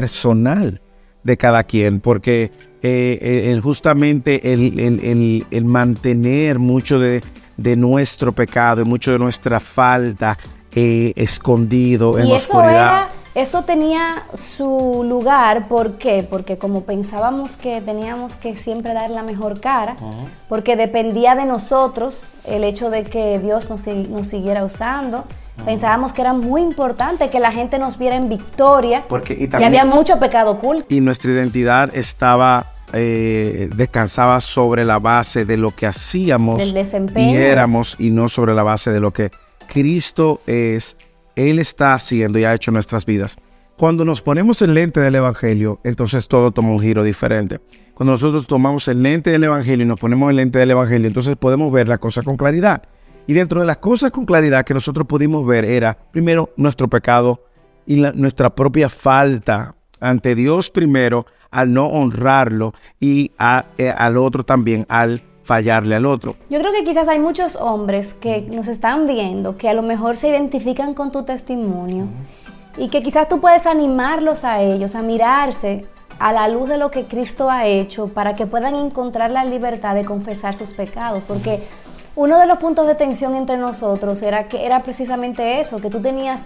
personal 0.00 0.80
de 1.22 1.36
cada 1.36 1.64
quien, 1.64 2.00
porque 2.00 2.50
eh, 2.82 3.18
eh, 3.20 3.60
justamente 3.62 4.52
el, 4.52 4.78
el- 4.80 5.00
el- 5.04 5.46
el 5.50 5.64
mantener 5.64 6.58
mucho 6.58 6.98
de, 6.98 7.22
de 7.56 7.76
nuestro 7.76 8.32
pecado 8.34 8.82
y 8.82 8.84
mucho 8.84 9.12
de 9.12 9.18
nuestra 9.18 9.60
falta 9.60 10.38
eh, 10.74 11.12
escondido 11.16 12.18
en 12.18 12.26
y 12.26 12.30
la 12.30 12.36
eso 12.36 12.52
oscuridad. 12.56 12.72
era 12.86 13.08
eso 13.34 13.62
tenía 13.62 14.24
su 14.34 15.04
lugar, 15.06 15.68
¿por 15.68 15.98
qué? 15.98 16.26
Porque 16.28 16.58
como 16.58 16.82
pensábamos 16.82 17.56
que 17.56 17.80
teníamos 17.80 18.34
que 18.36 18.56
siempre 18.56 18.92
dar 18.92 19.10
la 19.10 19.22
mejor 19.22 19.60
cara, 19.60 19.96
porque 20.48 20.74
dependía 20.76 21.34
de 21.36 21.46
nosotros 21.46 22.30
el 22.44 22.64
hecho 22.64 22.90
de 22.90 23.04
que 23.04 23.38
Dios 23.38 23.70
nos, 23.70 23.86
nos 23.86 24.26
siguiera 24.26 24.64
usando, 24.64 25.24
pensábamos 25.64 26.12
que 26.12 26.22
era 26.22 26.32
muy 26.32 26.62
importante 26.62 27.28
que 27.30 27.38
la 27.38 27.52
gente 27.52 27.78
nos 27.78 27.98
viera 27.98 28.16
en 28.16 28.28
victoria 28.28 29.04
Porque- 29.08 29.34
y 29.38 29.44
y, 29.44 29.48
también- 29.48 29.68
había 29.68 29.84
mucho 29.84 30.18
pecado 30.18 30.52
oculto. 30.52 30.86
y 30.88 31.00
nuestra 31.00 31.30
identidad 31.30 31.94
estaba 31.94 32.72
eh, 32.92 33.70
descansaba 33.76 34.40
sobre 34.40 34.84
la 34.84 34.98
base 34.98 35.44
de 35.44 35.56
lo 35.56 35.70
que 35.76 35.86
hacíamos 35.86 36.58
Del 36.58 36.74
desempeño. 36.74 37.30
y 37.30 37.36
éramos 37.36 37.94
y 38.00 38.10
no 38.10 38.28
sobre 38.28 38.52
la 38.52 38.64
base 38.64 38.90
de 38.90 38.98
lo 38.98 39.12
que 39.12 39.30
Cristo 39.68 40.40
es, 40.48 40.96
Él 41.48 41.58
está 41.58 41.94
haciendo 41.94 42.38
y 42.38 42.44
ha 42.44 42.54
hecho 42.54 42.70
nuestras 42.70 43.06
vidas. 43.06 43.38
Cuando 43.78 44.04
nos 44.04 44.20
ponemos 44.20 44.60
el 44.60 44.74
lente 44.74 45.00
del 45.00 45.14
Evangelio, 45.14 45.80
entonces 45.84 46.28
todo 46.28 46.50
toma 46.50 46.70
un 46.70 46.80
giro 46.80 47.02
diferente. 47.02 47.60
Cuando 47.94 48.12
nosotros 48.12 48.46
tomamos 48.46 48.86
el 48.88 49.02
lente 49.02 49.30
del 49.30 49.44
Evangelio 49.44 49.86
y 49.86 49.88
nos 49.88 49.98
ponemos 49.98 50.28
el 50.28 50.36
lente 50.36 50.58
del 50.58 50.72
Evangelio, 50.72 51.06
entonces 51.06 51.36
podemos 51.36 51.72
ver 51.72 51.88
la 51.88 51.96
cosa 51.96 52.22
con 52.22 52.36
claridad. 52.36 52.82
Y 53.26 53.32
dentro 53.32 53.60
de 53.60 53.66
las 53.66 53.78
cosas 53.78 54.10
con 54.10 54.26
claridad 54.26 54.66
que 54.66 54.74
nosotros 54.74 55.06
pudimos 55.06 55.46
ver 55.46 55.64
era, 55.64 55.96
primero, 56.12 56.50
nuestro 56.58 56.88
pecado 56.88 57.42
y 57.86 57.96
nuestra 57.96 58.54
propia 58.54 58.90
falta 58.90 59.74
ante 59.98 60.34
Dios 60.34 60.70
primero 60.70 61.24
al 61.50 61.72
no 61.72 61.86
honrarlo 61.86 62.74
y 63.00 63.32
eh, 63.78 63.94
al 63.96 64.16
otro 64.18 64.44
también 64.44 64.84
al 64.88 65.22
fallarle 65.50 65.96
al 65.96 66.06
otro. 66.06 66.36
Yo 66.48 66.60
creo 66.60 66.72
que 66.72 66.84
quizás 66.84 67.08
hay 67.08 67.18
muchos 67.18 67.56
hombres 67.56 68.14
que 68.14 68.42
nos 68.42 68.68
están 68.68 69.08
viendo 69.08 69.56
que 69.56 69.68
a 69.68 69.74
lo 69.74 69.82
mejor 69.82 70.14
se 70.14 70.28
identifican 70.28 70.94
con 70.94 71.10
tu 71.10 71.24
testimonio 71.24 72.06
y 72.76 72.86
que 72.86 73.02
quizás 73.02 73.28
tú 73.28 73.40
puedes 73.40 73.66
animarlos 73.66 74.44
a 74.44 74.60
ellos 74.60 74.94
a 74.94 75.02
mirarse 75.02 75.86
a 76.20 76.32
la 76.32 76.46
luz 76.46 76.68
de 76.68 76.78
lo 76.78 76.92
que 76.92 77.06
Cristo 77.06 77.50
ha 77.50 77.66
hecho 77.66 78.06
para 78.06 78.36
que 78.36 78.46
puedan 78.46 78.76
encontrar 78.76 79.32
la 79.32 79.44
libertad 79.44 79.96
de 79.96 80.04
confesar 80.04 80.54
sus 80.54 80.72
pecados, 80.72 81.24
porque 81.24 81.64
uno 82.14 82.38
de 82.38 82.46
los 82.46 82.58
puntos 82.58 82.86
de 82.86 82.94
tensión 82.94 83.34
entre 83.34 83.56
nosotros 83.56 84.22
era 84.22 84.46
que 84.46 84.64
era 84.64 84.84
precisamente 84.84 85.58
eso, 85.58 85.80
que 85.80 85.90
tú 85.90 86.00
tenías 86.00 86.42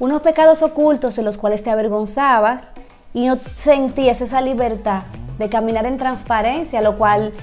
unos 0.00 0.22
pecados 0.22 0.62
ocultos 0.62 1.14
de 1.14 1.22
los 1.22 1.36
cuales 1.36 1.62
te 1.62 1.70
avergonzabas 1.70 2.72
y 3.12 3.26
no 3.26 3.36
sentías 3.54 4.22
esa 4.22 4.40
libertad 4.40 5.02
de 5.38 5.50
caminar 5.50 5.84
en 5.84 5.98
transparencia, 5.98 6.80
lo 6.80 6.96
cual 6.96 7.34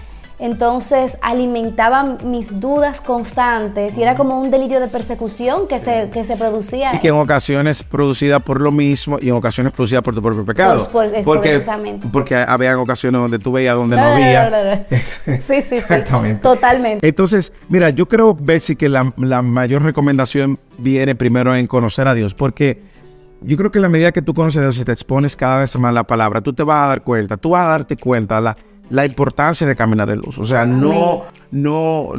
entonces 0.44 1.18
alimentaba 1.22 2.18
mis 2.22 2.60
dudas 2.60 3.00
constantes 3.00 3.98
y 3.98 4.04
era 4.04 4.16
como 4.16 4.42
un 4.42 4.52
delirio 4.52 4.82
de 4.82 4.90
persecución 4.90 5.70
que 5.70 5.80
se, 5.80 6.10
que 6.12 6.26
se 6.26 6.36
producía. 6.36 6.94
Y 6.94 7.00
que 7.00 7.08
en 7.08 7.14
ocasiones 7.14 7.82
producida 7.82 8.40
por 8.40 8.60
lo 8.60 8.70
mismo 8.70 9.18
y 9.22 9.30
en 9.30 9.36
ocasiones 9.36 9.72
producida 9.72 10.02
por 10.02 10.14
tu 10.14 10.22
propio 10.22 10.44
pecado. 10.44 10.90
Pues, 10.92 11.12
pues, 11.12 11.24
porque, 11.24 11.50
precisamente. 11.52 12.10
porque 12.12 12.36
había 12.36 12.78
ocasiones 12.78 13.22
donde 13.22 13.40
tú 13.40 13.54
veías 13.54 13.74
donde 13.74 13.96
no 13.96 14.04
había. 14.04 14.86
Sí, 15.24 15.38
sí, 15.40 15.62
sí. 15.62 15.76
Exactamente. 15.76 16.42
Totalmente. 16.42 17.08
Entonces, 17.08 17.54
mira, 17.70 17.90
yo 17.92 18.10
creo, 18.10 18.36
Betsy, 18.36 18.76
que 18.76 18.90
la, 18.90 19.14
la 19.16 19.42
mayor 19.42 19.82
recomendación 19.84 20.60
viene 20.78 21.16
primero 21.16 21.56
en 21.56 21.68
conocer 21.68 22.10
a 22.10 22.14
Dios, 22.14 22.34
porque 22.34 22.82
yo 23.40 23.56
creo 23.56 23.72
que 23.72 23.78
en 23.78 23.84
la 23.84 23.90
medida 23.90 24.12
que 24.12 24.22
tú 24.22 24.34
conoces 24.34 24.60
a 24.60 24.64
Dios 24.64 24.78
y 24.78 24.84
te 24.84 24.92
expones 24.92 25.38
cada 25.38 25.60
vez 25.60 25.74
más 25.78 25.92
a 25.92 25.94
la 25.94 26.04
palabra, 26.04 26.42
tú 26.42 26.52
te 26.52 26.64
vas 26.64 26.84
a 26.84 26.88
dar 26.90 27.04
cuenta, 27.04 27.38
tú 27.38 27.52
vas 27.52 27.64
a 27.66 27.70
darte 27.70 27.96
cuenta 27.96 28.42
la, 28.42 28.58
la 28.90 29.06
importancia 29.06 29.66
de 29.66 29.76
caminar 29.76 30.10
en 30.10 30.20
luz. 30.20 30.38
O 30.38 30.46
sea, 30.46 30.66
no, 30.66 31.24
no, 31.52 32.12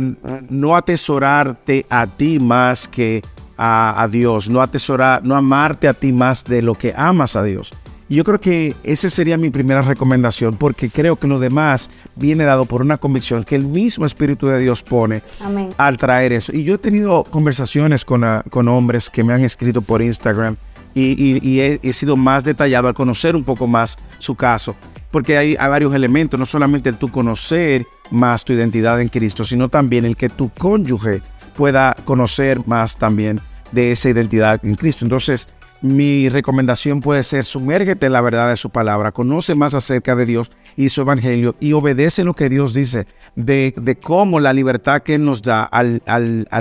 no 0.49 0.76
atesorarte 0.76 1.87
a 1.90 2.06
ti 2.06 2.38
más 2.38 2.88
que 2.88 3.23
a, 3.56 4.02
a 4.02 4.09
Dios, 4.09 4.49
no 4.49 4.61
atesorar, 4.61 5.23
no 5.25 5.37
amarte 5.37 5.87
a 5.88 5.94
ti 5.94 6.12
más 6.12 6.44
de 6.44 6.62
lo 6.62 6.75
que 6.75 6.92
amas 6.97 7.37
a 7.37 7.42
Dios. 7.42 7.73
Y 8.09 8.16
yo 8.16 8.25
creo 8.25 8.38
que 8.40 8.75
esa 8.83 9.09
sería 9.09 9.38
mi 9.38 9.49
primera 9.50 9.80
recomendación, 9.80 10.56
porque 10.56 10.90
creo 10.90 11.16
que 11.16 11.26
lo 11.26 11.38
demás 11.38 11.90
viene 12.16 12.44
dado 12.44 12.66
por 12.66 12.83
una 12.83 12.99
convicción 12.99 13.44
que 13.44 13.54
el 13.56 13.64
mismo 13.64 14.04
Espíritu 14.04 14.47
de 14.47 14.59
Dios 14.59 14.83
pone 14.83 15.23
Amén. 15.42 15.71
al 15.78 15.97
traer 15.97 16.33
eso. 16.33 16.52
Y 16.54 16.64
yo 16.64 16.75
he 16.75 16.78
tenido 16.78 17.25
conversaciones 17.25 18.04
con, 18.04 18.23
ah, 18.25 18.44
con 18.50 18.68
hombres 18.68 19.09
que 19.09 19.25
me 19.25 19.33
han 19.33 19.42
escrito 19.42 19.80
por 19.80 20.02
Instagram 20.02 20.56
y, 20.94 21.12
y- 21.12 21.40
y 21.42 21.61
he, 21.61 21.80
he 21.83 21.92
sido 21.94 22.16
más 22.16 22.44
detallado 22.44 22.88
al 22.88 22.94
conocer 22.94 23.35
un 23.37 23.42
poco 23.44 23.66
más 23.66 23.97
su 24.18 24.35
caso. 24.35 24.76
Porque 25.14 25.38
hay, 25.38 25.54
varios 25.54 25.94
elementos, 25.94 26.40
no 26.40 26.44
solamente 26.44 26.88
el 26.88 26.97
tú 26.97 27.09
conocer 27.09 27.87
más 28.11 28.44
tu 28.44 28.52
identidad 28.52 29.00
en 29.00 29.09
Cristo, 29.09 29.44
sino 29.44 29.68
también 29.68 30.04
el 30.04 30.16
que 30.16 30.28
tu 30.28 30.49
cónyuge 30.49 31.23
pueda 31.56 31.94
conocer 32.04 32.66
más 32.66 32.97
también 32.97 33.40
de 33.71 33.92
esa 33.92 34.09
identidad 34.09 34.59
en 34.64 34.75
Cristo. 34.75 35.04
Entonces, 35.04 35.47
mi 35.83 36.28
recomendación 36.28 36.99
puede 36.99 37.23
ser 37.23 37.44
sumérgete 37.44 38.06
en 38.06 38.12
la 38.12 38.23
verdad 38.23 38.49
de 38.49 38.56
su 38.56 38.71
palabra, 38.71 39.12
conoce 39.12 39.54
más 39.54 39.75
acerca 39.75 40.16
de 40.16 40.26
Dios 40.26 40.50
y 40.76 40.88
su 40.88 41.02
evangelio 41.02 41.54
y 41.61 41.75
obedece 41.75 42.25
lo 42.25 42.35
que 42.35 42.49
Dios 42.49 42.75
dice 42.75 43.06
de, 43.37 43.97
cómo 44.02 44.40
la 44.40 44.52
libertad 44.52 45.02
que 45.02 45.14
Él 45.14 45.25
nos 45.25 45.42
da 45.42 45.62
al, 45.62 46.02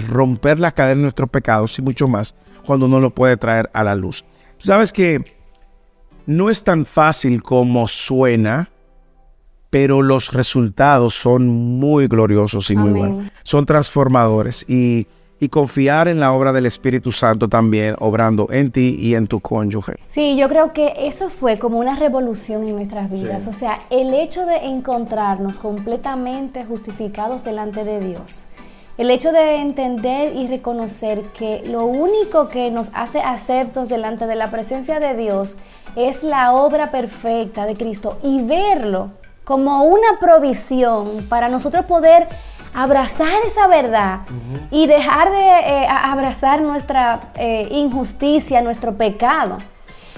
romper 0.07 0.59
la 0.59 0.73
cadena 0.73 0.97
de 0.97 1.01
nuestros 1.01 1.31
pecados 1.31 1.79
y 1.79 1.81
mucho 1.81 2.07
más 2.07 2.35
cuando 2.67 2.85
uno 2.85 2.99
lo 2.99 3.15
puede 3.15 3.35
traer 3.35 3.71
a 3.73 3.83
la 3.83 3.95
luz. 3.95 4.23
Sabes 4.59 4.93
que 4.93 5.25
no 6.25 6.49
es 6.49 6.63
tan 6.63 6.85
fácil 6.85 7.41
como 7.41 7.87
suena, 7.87 8.69
pero 9.69 10.01
los 10.01 10.33
resultados 10.33 11.15
son 11.15 11.47
muy 11.47 12.07
gloriosos 12.07 12.69
y 12.69 12.75
muy 12.75 12.91
buenos. 12.91 13.31
Son 13.41 13.65
transformadores 13.65 14.63
y, 14.69 15.07
y 15.39 15.49
confiar 15.49 16.07
en 16.07 16.19
la 16.19 16.31
obra 16.31 16.53
del 16.53 16.65
Espíritu 16.65 17.11
Santo 17.11 17.49
también, 17.49 17.95
obrando 17.99 18.47
en 18.51 18.71
ti 18.71 18.95
y 18.99 19.15
en 19.15 19.27
tu 19.27 19.39
cónyuge. 19.39 19.95
Sí, 20.05 20.37
yo 20.37 20.47
creo 20.47 20.73
que 20.73 20.93
eso 20.99 21.29
fue 21.29 21.57
como 21.57 21.79
una 21.79 21.95
revolución 21.95 22.63
en 22.67 22.75
nuestras 22.75 23.09
vidas. 23.09 23.47
O 23.47 23.51
sea, 23.51 23.79
el 23.89 24.13
hecho 24.13 24.45
de 24.45 24.57
encontrarnos 24.57 25.57
completamente 25.57 26.65
justificados 26.65 27.43
delante 27.43 27.83
de 27.83 27.99
Dios. 27.99 28.47
El 28.95 29.09
hecho 29.09 29.31
de 29.31 29.55
entender 29.55 30.35
y 30.35 30.45
reconocer 30.45 31.23
que 31.37 31.63
lo 31.65 31.83
único 31.83 32.47
que 32.47 32.69
nos 32.69 32.91
hace 32.93 33.21
aceptos 33.21 33.89
delante 33.89 34.27
de 34.27 34.35
la 34.35 34.51
presencia 34.51 34.99
de 34.99 35.15
Dios 35.15 35.57
es 35.95 36.23
la 36.23 36.53
obra 36.53 36.91
perfecta 36.91 37.65
de 37.65 37.75
Cristo 37.75 38.17
y 38.23 38.41
verlo 38.41 39.11
como 39.43 39.83
una 39.83 40.19
provisión 40.19 41.25
para 41.29 41.49
nosotros 41.49 41.85
poder 41.85 42.27
abrazar 42.73 43.43
esa 43.45 43.67
verdad 43.67 44.21
y 44.71 44.87
dejar 44.87 45.31
de 45.31 45.59
eh, 45.59 45.87
abrazar 45.87 46.61
nuestra 46.61 47.31
eh, 47.35 47.67
injusticia, 47.71 48.61
nuestro 48.61 48.95
pecado. 48.95 49.57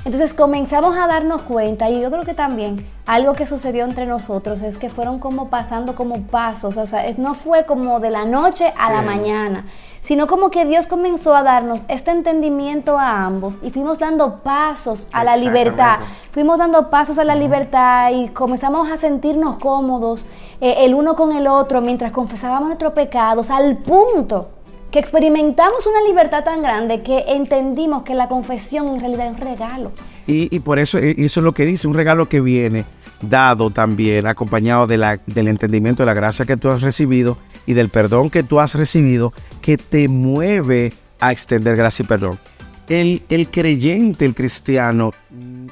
Entonces 0.05 0.35
comenzamos 0.35 0.95
a 0.97 1.07
darnos 1.07 1.41
cuenta 1.41 1.89
y 1.89 1.99
yo 1.99 2.11
creo 2.11 2.23
que 2.23 2.35
también 2.35 2.87
algo 3.07 3.33
que 3.33 3.47
sucedió 3.47 3.85
entre 3.85 4.05
nosotros 4.05 4.61
es 4.61 4.77
que 4.77 4.87
fueron 4.87 5.17
como 5.17 5.49
pasando 5.49 5.95
como 5.95 6.27
pasos, 6.27 6.77
o 6.77 6.85
sea, 6.85 7.03
no 7.17 7.33
fue 7.33 7.65
como 7.65 7.99
de 7.99 8.11
la 8.11 8.23
noche 8.23 8.71
a 8.77 8.93
la 8.93 9.01
mañana, 9.01 9.65
sino 10.05 10.27
como 10.27 10.51
que 10.51 10.65
Dios 10.65 10.85
comenzó 10.85 11.35
a 11.35 11.41
darnos 11.41 11.81
este 11.87 12.11
entendimiento 12.11 12.99
a 12.99 13.25
ambos 13.25 13.57
y 13.63 13.71
fuimos 13.71 13.97
dando 13.97 14.43
pasos 14.43 15.07
a 15.11 15.23
la 15.23 15.35
libertad, 15.35 15.97
fuimos 16.31 16.59
dando 16.59 16.91
pasos 16.91 17.17
a 17.17 17.23
la 17.23 17.33
libertad 17.33 18.11
y 18.13 18.27
comenzamos 18.27 18.91
a 18.91 18.97
sentirnos 18.97 19.57
cómodos 19.57 20.27
eh, 20.61 20.75
el 20.85 20.93
uno 20.93 21.15
con 21.15 21.35
el 21.35 21.47
otro 21.47 21.81
mientras 21.81 22.11
confesábamos 22.11 22.67
nuestros 22.67 22.93
pecados 22.93 23.49
al 23.49 23.77
punto 23.77 24.49
que 24.91 24.99
experimentamos 24.99 25.87
una 25.87 26.07
libertad 26.07 26.43
tan 26.43 26.61
grande 26.61 27.01
que 27.01 27.25
entendimos 27.27 28.03
que 28.03 28.13
la 28.13 28.27
confesión 28.27 28.87
en 28.89 28.99
realidad 28.99 29.25
es 29.25 29.31
un 29.33 29.37
regalo. 29.39 29.91
Y, 30.27 30.55
y 30.55 30.59
por 30.59 30.77
eso, 30.77 30.99
e- 30.99 31.15
eso 31.17 31.39
es 31.39 31.43
lo 31.43 31.53
que 31.55 31.65
dice, 31.65 31.87
un 31.87 31.95
regalo 31.95 32.29
que 32.29 32.41
viene 32.41 32.85
dado 33.21 33.71
también, 33.71 34.27
acompañado 34.27 34.85
de 34.85 34.99
la, 34.99 35.19
del 35.25 35.47
entendimiento 35.47 36.03
de 36.03 36.07
la 36.07 36.13
gracia 36.13 36.45
que 36.45 36.57
tú 36.57 36.69
has 36.69 36.81
recibido 36.83 37.37
y 37.65 37.73
del 37.73 37.89
perdón 37.89 38.29
que 38.29 38.43
tú 38.43 38.59
has 38.59 38.75
recibido, 38.75 39.33
que 39.61 39.77
te 39.77 40.07
mueve 40.07 40.93
a 41.19 41.31
extender 41.31 41.75
gracia 41.75 42.03
y 42.03 42.07
perdón. 42.07 42.39
El, 42.87 43.23
el 43.29 43.49
creyente, 43.49 44.25
el 44.25 44.35
cristiano, 44.35 45.13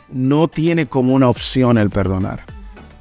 no 0.10 0.48
tiene 0.48 0.88
como 0.88 1.14
una 1.14 1.30
opción 1.30 1.78
el 1.78 1.90
perdonar. 1.90 2.44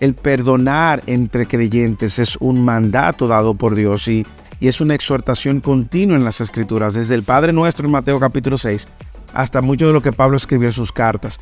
El 0.00 0.14
perdonar 0.14 1.02
entre 1.06 1.46
creyentes 1.46 2.18
es 2.18 2.36
un 2.36 2.64
mandato 2.64 3.28
dado 3.28 3.54
por 3.54 3.74
Dios 3.74 4.08
y, 4.08 4.26
y 4.60 4.68
es 4.68 4.80
una 4.80 4.94
exhortación 4.94 5.60
continua 5.60 6.16
en 6.16 6.24
las 6.24 6.40
escrituras, 6.40 6.94
desde 6.94 7.14
el 7.14 7.22
Padre 7.22 7.52
nuestro 7.52 7.86
en 7.86 7.92
Mateo 7.92 8.18
capítulo 8.18 8.58
6 8.58 8.86
hasta 9.34 9.62
mucho 9.62 9.86
de 9.86 9.92
lo 9.92 10.02
que 10.02 10.12
Pablo 10.12 10.36
escribió 10.36 10.68
en 10.68 10.72
sus 10.72 10.92
cartas. 10.92 11.40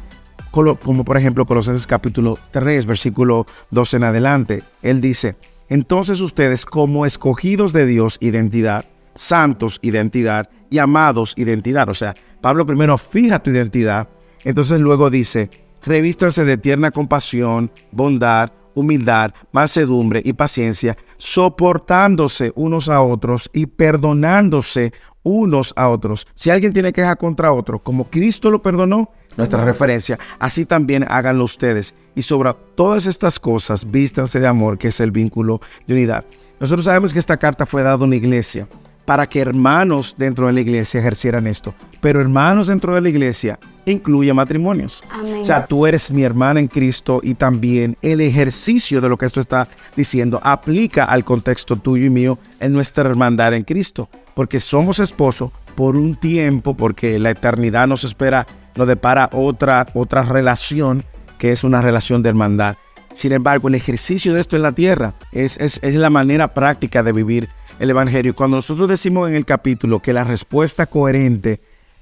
Como 0.51 1.05
por 1.05 1.17
ejemplo 1.17 1.47
Colosenses 1.47 1.87
capítulo 1.87 2.37
3, 2.51 2.87
versículo 2.87 3.47
12 3.71 3.99
en 3.99 4.05
adelante. 4.05 4.63
Él 4.83 5.01
dice, 5.01 5.37
entonces 5.71 6.21
ustedes 6.21 6.67
como 6.67 7.07
escogidos 7.07 7.73
de 7.73 7.87
Dios, 7.87 8.19
identidad, 8.21 8.85
santos, 9.15 9.79
identidad, 9.81 10.51
y 10.71 10.79
amados, 10.79 11.35
identidad. 11.37 11.89
O 11.89 11.95
sea, 11.95 12.15
Pablo 12.41 12.65
primero 12.65 12.97
fija 12.97 13.41
tu 13.41 13.51
identidad, 13.51 14.09
entonces 14.45 14.81
luego 14.81 15.11
dice, 15.11 15.51
revístanse 15.83 16.45
de 16.45 16.57
tierna 16.57 16.91
compasión, 16.91 17.71
bondad, 17.91 18.53
humildad, 18.75 19.33
mansedumbre 19.53 20.23
y 20.25 20.33
paciencia, 20.33 20.97
soportándose 21.19 22.53
unos 22.55 22.89
a 22.89 23.03
otros 23.03 23.51
y 23.53 23.67
perdonándose 23.67 24.93
unos 25.23 25.75
a 25.77 25.89
otros. 25.89 26.27
Si 26.35 26.49
alguien 26.49 26.73
tiene 26.73 26.93
queja 26.93 27.17
contra 27.17 27.53
otro, 27.53 27.81
como 27.81 28.09
Cristo 28.09 28.51
lo 28.51 28.63
perdonó, 28.63 29.11
nuestra 29.37 29.65
referencia, 29.65 30.19
así 30.39 30.65
también 30.65 31.05
háganlo 31.09 31.45
ustedes. 31.45 31.95
Y 32.15 32.23
sobre 32.23 32.55
todas 32.75 33.07
estas 33.07 33.39
cosas, 33.39 33.91
vístanse 33.91 34.41
de 34.41 34.47
amor, 34.47 34.79
que 34.79 34.89
es 34.89 35.01
el 35.01 35.11
vínculo 35.11 35.61
de 35.87 35.95
unidad. 35.95 36.25
Nosotros 36.59 36.85
sabemos 36.85 37.13
que 37.13 37.19
esta 37.19 37.37
carta 37.37 37.67
fue 37.67 37.83
dada 37.83 37.95
a 37.95 38.05
una 38.05 38.17
iglesia 38.17 38.69
para 39.11 39.27
que 39.29 39.41
hermanos 39.41 40.15
dentro 40.17 40.47
de 40.47 40.53
la 40.53 40.61
iglesia 40.61 41.01
ejercieran 41.01 41.47
esto. 41.47 41.75
Pero 42.01 42.21
hermanos 42.21 42.69
dentro 42.69 42.95
de 42.95 43.01
la 43.01 43.09
iglesia 43.09 43.59
incluye 43.85 44.33
matrimonios. 44.33 45.03
Amén. 45.11 45.39
O 45.41 45.45
sea, 45.45 45.67
tú 45.67 45.87
eres 45.87 46.11
mi 46.11 46.23
hermana 46.23 46.61
en 46.61 46.69
Cristo 46.69 47.21
y 47.23 47.35
también 47.35 47.97
el 48.03 48.21
ejercicio 48.21 49.01
de 49.01 49.09
lo 49.09 49.17
que 49.17 49.27
esto 49.27 49.41
está 49.41 49.67
diciendo 49.97 50.39
aplica 50.45 51.07
al 51.07 51.25
contexto 51.25 51.77
tuyo 51.77 52.07
y 52.07 52.11
mío 52.11 52.39
en 52.61 52.73
nuestra 52.73 53.09
hermandad 53.09 53.55
en 53.55 53.65
Cristo. 53.65 54.09
Porque 54.35 54.61
somos 54.61 55.01
esposos 55.01 55.51
por 55.75 55.97
un 55.97 56.15
tiempo, 56.15 56.77
porque 56.77 57.19
la 57.19 57.31
eternidad 57.31 57.89
nos 57.89 58.05
espera, 58.05 58.47
nos 58.81 58.89
depara 58.89 59.29
otra, 59.33 59.87
otra 59.93 60.23
relación 60.23 61.05
que 61.39 61.53
es 61.53 61.65
una 61.65 61.83
relación 61.83 62.23
de 62.23 62.31
hermandad. 62.31 62.77
Sin 63.13 63.33
embargo, 63.33 63.69
el 63.69 63.75
ejercicio 63.75 64.33
de 64.33 64.41
esto 64.41 64.57
en 64.57 64.63
la 64.63 64.73
tierra 64.73 65.15
es, 65.33 65.59
es, 65.59 65.81
es 65.83 65.95
la 65.95 66.09
manera 66.09 66.55
práctica 66.55 67.03
de 67.03 67.13
vivir 67.13 67.49
el 67.79 67.91
Evangelio. 67.91 68.35
Cuando 68.35 68.57
nosotros 68.57 68.89
decimos 68.89 69.29
en 69.29 69.37
el 69.37 69.45
capítulo 69.45 70.01
que 70.01 70.15
la 70.15 70.25
respuesta 70.25 70.87
coherente 70.87 71.61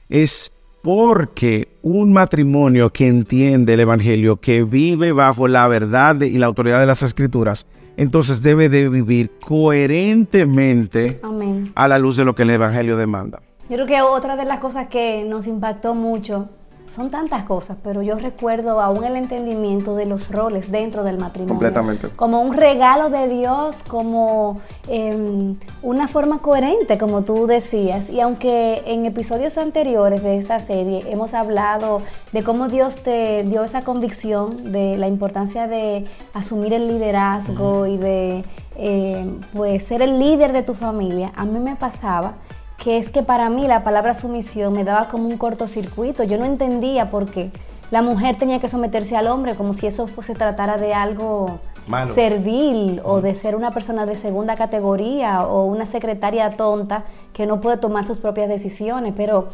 es 0.08 0.52
porque 0.82 1.68
un 1.82 2.12
matrimonio 2.12 2.90
que 2.92 3.08
entiende 3.08 3.75
el 3.75 3.80
Evangelio, 3.80 4.37
que 4.37 4.62
vive 4.62 5.11
bajo 5.11 5.49
la 5.49 5.66
verdad 5.66 6.20
y 6.20 6.38
la 6.38 6.47
autoridad 6.47 6.78
de 6.78 6.87
las 6.87 7.02
Escrituras, 7.02 7.66
entonces 7.97 8.40
debe 8.40 8.68
de 8.68 8.88
vivir 8.88 9.32
coherentemente 9.40 11.18
Amén. 11.25 11.73
a 11.75 11.88
la 11.88 11.99
luz 11.99 12.16
de 12.16 12.25
lo 12.25 12.37
que 12.37 12.42
el 12.42 12.50
Evangelio 12.50 12.97
demanda. 12.97 13.42
Yo 13.68 13.75
creo 13.75 13.87
que 13.87 14.00
otra 14.00 14.37
de 14.37 14.44
las 14.44 14.61
cosas 14.61 14.87
que 14.88 15.25
nos 15.25 15.47
impactó 15.47 15.94
mucho 15.94 16.49
son 16.88 17.11
tantas 17.11 17.45
cosas, 17.45 17.76
pero 17.83 18.02
yo 18.02 18.16
recuerdo 18.16 18.80
aún 18.80 19.04
el 19.04 19.16
entendimiento 19.16 19.95
de 19.95 20.07
los 20.07 20.30
roles 20.30 20.71
dentro 20.71 21.04
del 21.04 21.18
matrimonio. 21.18 21.54
Completamente. 21.54 22.09
Como 22.16 22.40
un 22.40 22.54
regalo 22.54 23.11
de 23.11 23.28
Dios, 23.28 23.85
como 23.87 24.61
eh, 24.88 25.54
una 25.83 26.09
forma 26.09 26.38
coherente, 26.38 26.99
como 26.99 27.23
tú 27.23 27.47
decías. 27.47 28.11
Y 28.11 28.21
aunque 28.21 28.83
en 28.87 29.07
episodios 29.07 29.59
anteriores 29.59 30.23
de 30.23 30.38
esta 30.38 30.59
serie 30.59 31.04
hemos 31.09 31.35
hablado 31.35 32.02
de 32.33 32.42
cómo 32.42 32.68
Dios 32.68 32.97
te 32.97 33.45
dio 33.45 33.64
esa 33.64 33.83
convicción 33.83 34.73
de 34.73 34.97
la 34.97 35.09
importancia 35.09 35.66
de 35.66 36.07
asumir 36.33 36.73
el 36.73 36.88
liderazgo 36.88 37.87
y 37.87 37.97
de 37.97 38.45
eh, 38.76 39.26
pues 39.52 39.85
ser 39.85 40.02
el 40.02 40.18
líder 40.18 40.52
de 40.52 40.62
tu 40.62 40.73
familia, 40.73 41.33
a 41.35 41.45
mí 41.45 41.59
me 41.59 41.75
pasaba 41.75 42.35
que 42.78 42.97
es 42.97 43.11
que 43.11 43.23
para 43.23 43.50
mí 43.50 43.66
la 43.66 43.85
palabra 43.85 44.14
sumisión 44.14 44.73
me 44.73 44.85
daba 44.85 45.08
como 45.08 45.28
un 45.28 45.37
cortocircuito. 45.37 46.23
Yo 46.25 46.38
no 46.38 46.44
entendía 46.44 47.11
por 47.11 47.26
qué 47.26 47.50
la 47.90 48.02
mujer 48.02 48.37
tenía 48.37 48.61
que 48.61 48.68
someterse 48.68 49.16
al 49.16 49.26
hombre 49.26 49.54
como 49.54 49.73
si 49.73 49.87
eso 49.87 50.06
se 50.06 50.35
tratara 50.35 50.76
de 50.76 50.94
algo 50.94 51.58
Malo. 51.87 52.06
servil 52.06 53.00
o 53.02 53.20
de 53.20 53.35
ser 53.35 53.56
una 53.56 53.70
persona 53.70 54.04
de 54.04 54.14
segunda 54.14 54.56
categoría 54.56 55.42
o 55.42 55.64
una 55.64 55.87
secretaria 55.87 56.50
tonta 56.50 57.04
que 57.32 57.47
no 57.47 57.61
puede 57.61 57.78
tomar 57.78 58.04
sus 58.04 58.18
propias 58.18 58.49
decisiones. 58.49 59.14
Pero 59.16 59.49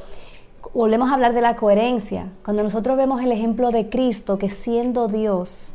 volvemos 0.75 1.11
a 1.11 1.15
hablar 1.15 1.33
de 1.33 1.41
la 1.41 1.57
coherencia. 1.57 2.27
Cuando 2.45 2.63
nosotros 2.63 2.97
vemos 2.97 3.23
el 3.23 3.31
ejemplo 3.31 3.71
de 3.71 3.89
Cristo 3.89 4.37
que 4.37 4.51
siendo 4.51 5.07
Dios, 5.07 5.75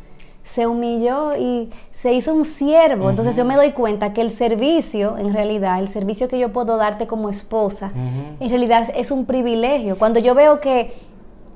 se 0.50 0.65
humilló 0.65 1.36
y 1.38 1.70
se 1.91 2.12
hizo 2.13 2.34
un 2.34 2.44
siervo. 2.44 3.10
Entonces 3.12 3.36
yo 3.36 3.46
me 3.46 3.56
doy 3.56 3.72
cuenta 3.72 4.13
que 4.13 4.22
el 4.22 4.32
servicio, 4.32 5.18
en 5.20 5.32
realidad, 5.32 5.77
el 5.79 5.88
servicio 5.88 6.27
que 6.27 6.39
yo 6.39 6.51
puedo 6.51 6.77
darte 6.77 7.06
como 7.06 7.29
esposa, 7.29 7.91
en 8.39 8.50
realidad 8.50 8.88
es 8.96 9.12
un 9.12 9.25
privilegio. 9.25 9.96
Cuando 9.98 10.20
yo 10.20 10.34
veo 10.34 10.60
que 10.60 10.94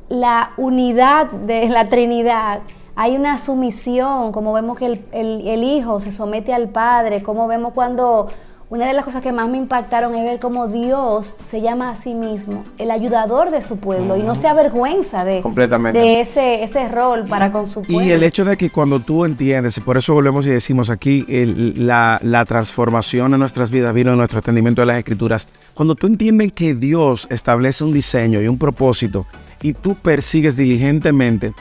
la 0.09 0.51
unidad 0.57 1.31
de 1.31 1.69
la 1.69 1.89
Trinidad, 1.89 2.59
hay 2.95 3.15
una 3.15 3.39
sumisión, 3.39 4.31
como 4.31 4.53
vemos 4.53 4.77
que 4.77 4.85
el, 4.85 5.05
el- 5.11 5.47
el 5.47 5.63
Hijo 5.63 5.99
se 5.99 6.11
somete 6.11 6.53
al 6.53 6.69
Padre, 6.69 7.23
como 7.23 7.47
vemos 7.47 7.73
cuando... 7.73 8.27
Una 8.73 8.87
de 8.87 8.93
las 8.93 9.05
cosas 9.05 9.21
que 9.21 9.31
más 9.31 9.47
me 9.47 9.57
impactaron 9.59 10.15
es 10.15 10.23
ver 10.23 10.39
cómo 10.39 10.65
Dios 10.65 11.35
se 11.37 11.61
llama 11.61 11.91
a 11.91 11.95
sí 11.95 12.15
mismo 12.15 12.63
el 12.79 12.89
ayudador 12.89 13.51
de 13.51 13.61
su 13.61 13.77
pueblo 13.77 14.17
y 14.17 14.23
no 14.23 14.33
se 14.33 14.47
avergüenza 14.47 15.23
de, 15.23 15.41
Completamente. 15.41 15.99
de 15.99 16.21
ese, 16.21 16.63
ese 16.63 16.87
rol 16.87 17.25
para 17.25 17.51
con 17.51 17.67
su 17.67 17.83
pueblo. 17.83 18.01
Y 18.01 18.09
el 18.09 18.23
hecho 18.23 18.43
de 18.45 18.57
que 18.57 18.71
cuando 18.71 18.99
tú 18.99 19.25
entiendes, 19.25 19.77
y 19.77 19.81
por 19.81 19.95
eso 19.97 20.15
volvemos 20.15 20.47
y 20.47 20.49
decimos 20.49 20.89
aquí, 20.89 21.23
el- 21.29 21.85
la, 21.85 22.19
la 22.23 22.45
transformación 22.45 23.35
en 23.35 23.41
nuestras 23.41 23.69
vidas 23.69 23.93
vino 23.93 24.09
en 24.09 24.17
nuestro 24.17 24.39
entendimiento 24.39 24.81
de 24.81 24.87
las 24.87 24.97
escrituras, 24.97 25.47
cuando 25.75 25.93
tú 25.93 26.07
entiendes 26.07 26.51
que 26.53 26.73
Dios 26.73 27.27
establece 27.29 27.83
un 27.83 27.93
diseño 27.93 28.41
y 28.41 28.47
un 28.47 28.57
propósito 28.57 29.27
y 29.61 29.73
tú 29.73 29.93
persigues 29.93 30.55
diligentemente 30.57 31.53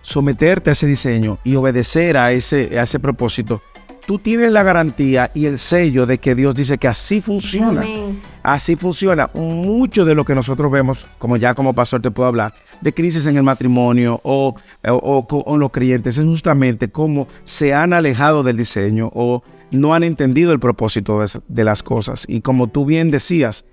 someterte 0.00 0.70
a 0.70 0.72
ese 0.72 0.88
diseño 0.88 1.38
y 1.44 1.54
obedecer 1.54 2.16
a 2.16 2.32
ese, 2.32 2.76
a 2.80 2.82
ese 2.82 2.98
propósito, 2.98 3.62
tú 4.06 4.18
tienes 4.18 4.52
la 4.52 4.62
garantía 4.62 5.30
y 5.34 5.46
el 5.46 5.58
sello 5.58 6.06
de 6.06 6.18
que 6.18 6.34
Dios 6.34 6.54
dice 6.54 6.78
que 6.78 6.88
así 6.88 7.20
funciona. 7.20 7.82
Amén. 7.82 8.20
Así 8.42 8.76
funciona. 8.76 9.30
Mucho 9.34 10.04
de 10.04 10.14
lo 10.14 10.24
que 10.24 10.34
nosotros 10.34 10.70
vemos, 10.70 11.06
como 11.18 11.36
ya 11.36 11.54
como 11.54 11.74
pastor 11.74 12.02
te 12.02 12.10
puedo 12.10 12.28
hablar, 12.28 12.54
de 12.80 12.92
crisis 12.92 13.26
en 13.26 13.36
el 13.36 13.42
matrimonio 13.42 14.20
o, 14.24 14.54
o, 14.84 15.56
los 15.56 15.70
creyentes, 15.70 16.18
es 16.18 16.24
justamente 16.24 16.88
cómo 16.88 17.28
se 17.44 17.74
han 17.74 17.92
alejado 17.92 18.42
del 18.42 18.56
diseño 18.56 19.10
o 19.14 19.42
no 19.70 19.94
han 19.94 20.02
entendido 20.02 20.52
el 20.52 20.60
propósito 20.60 21.20
de, 21.20 21.28
de 21.48 21.64
las 21.64 21.82
cosas. 21.82 22.24
Y 22.28 22.40
como 22.40 22.68
tú 22.68 22.84
bien 22.84 23.10
decías, 23.10 23.64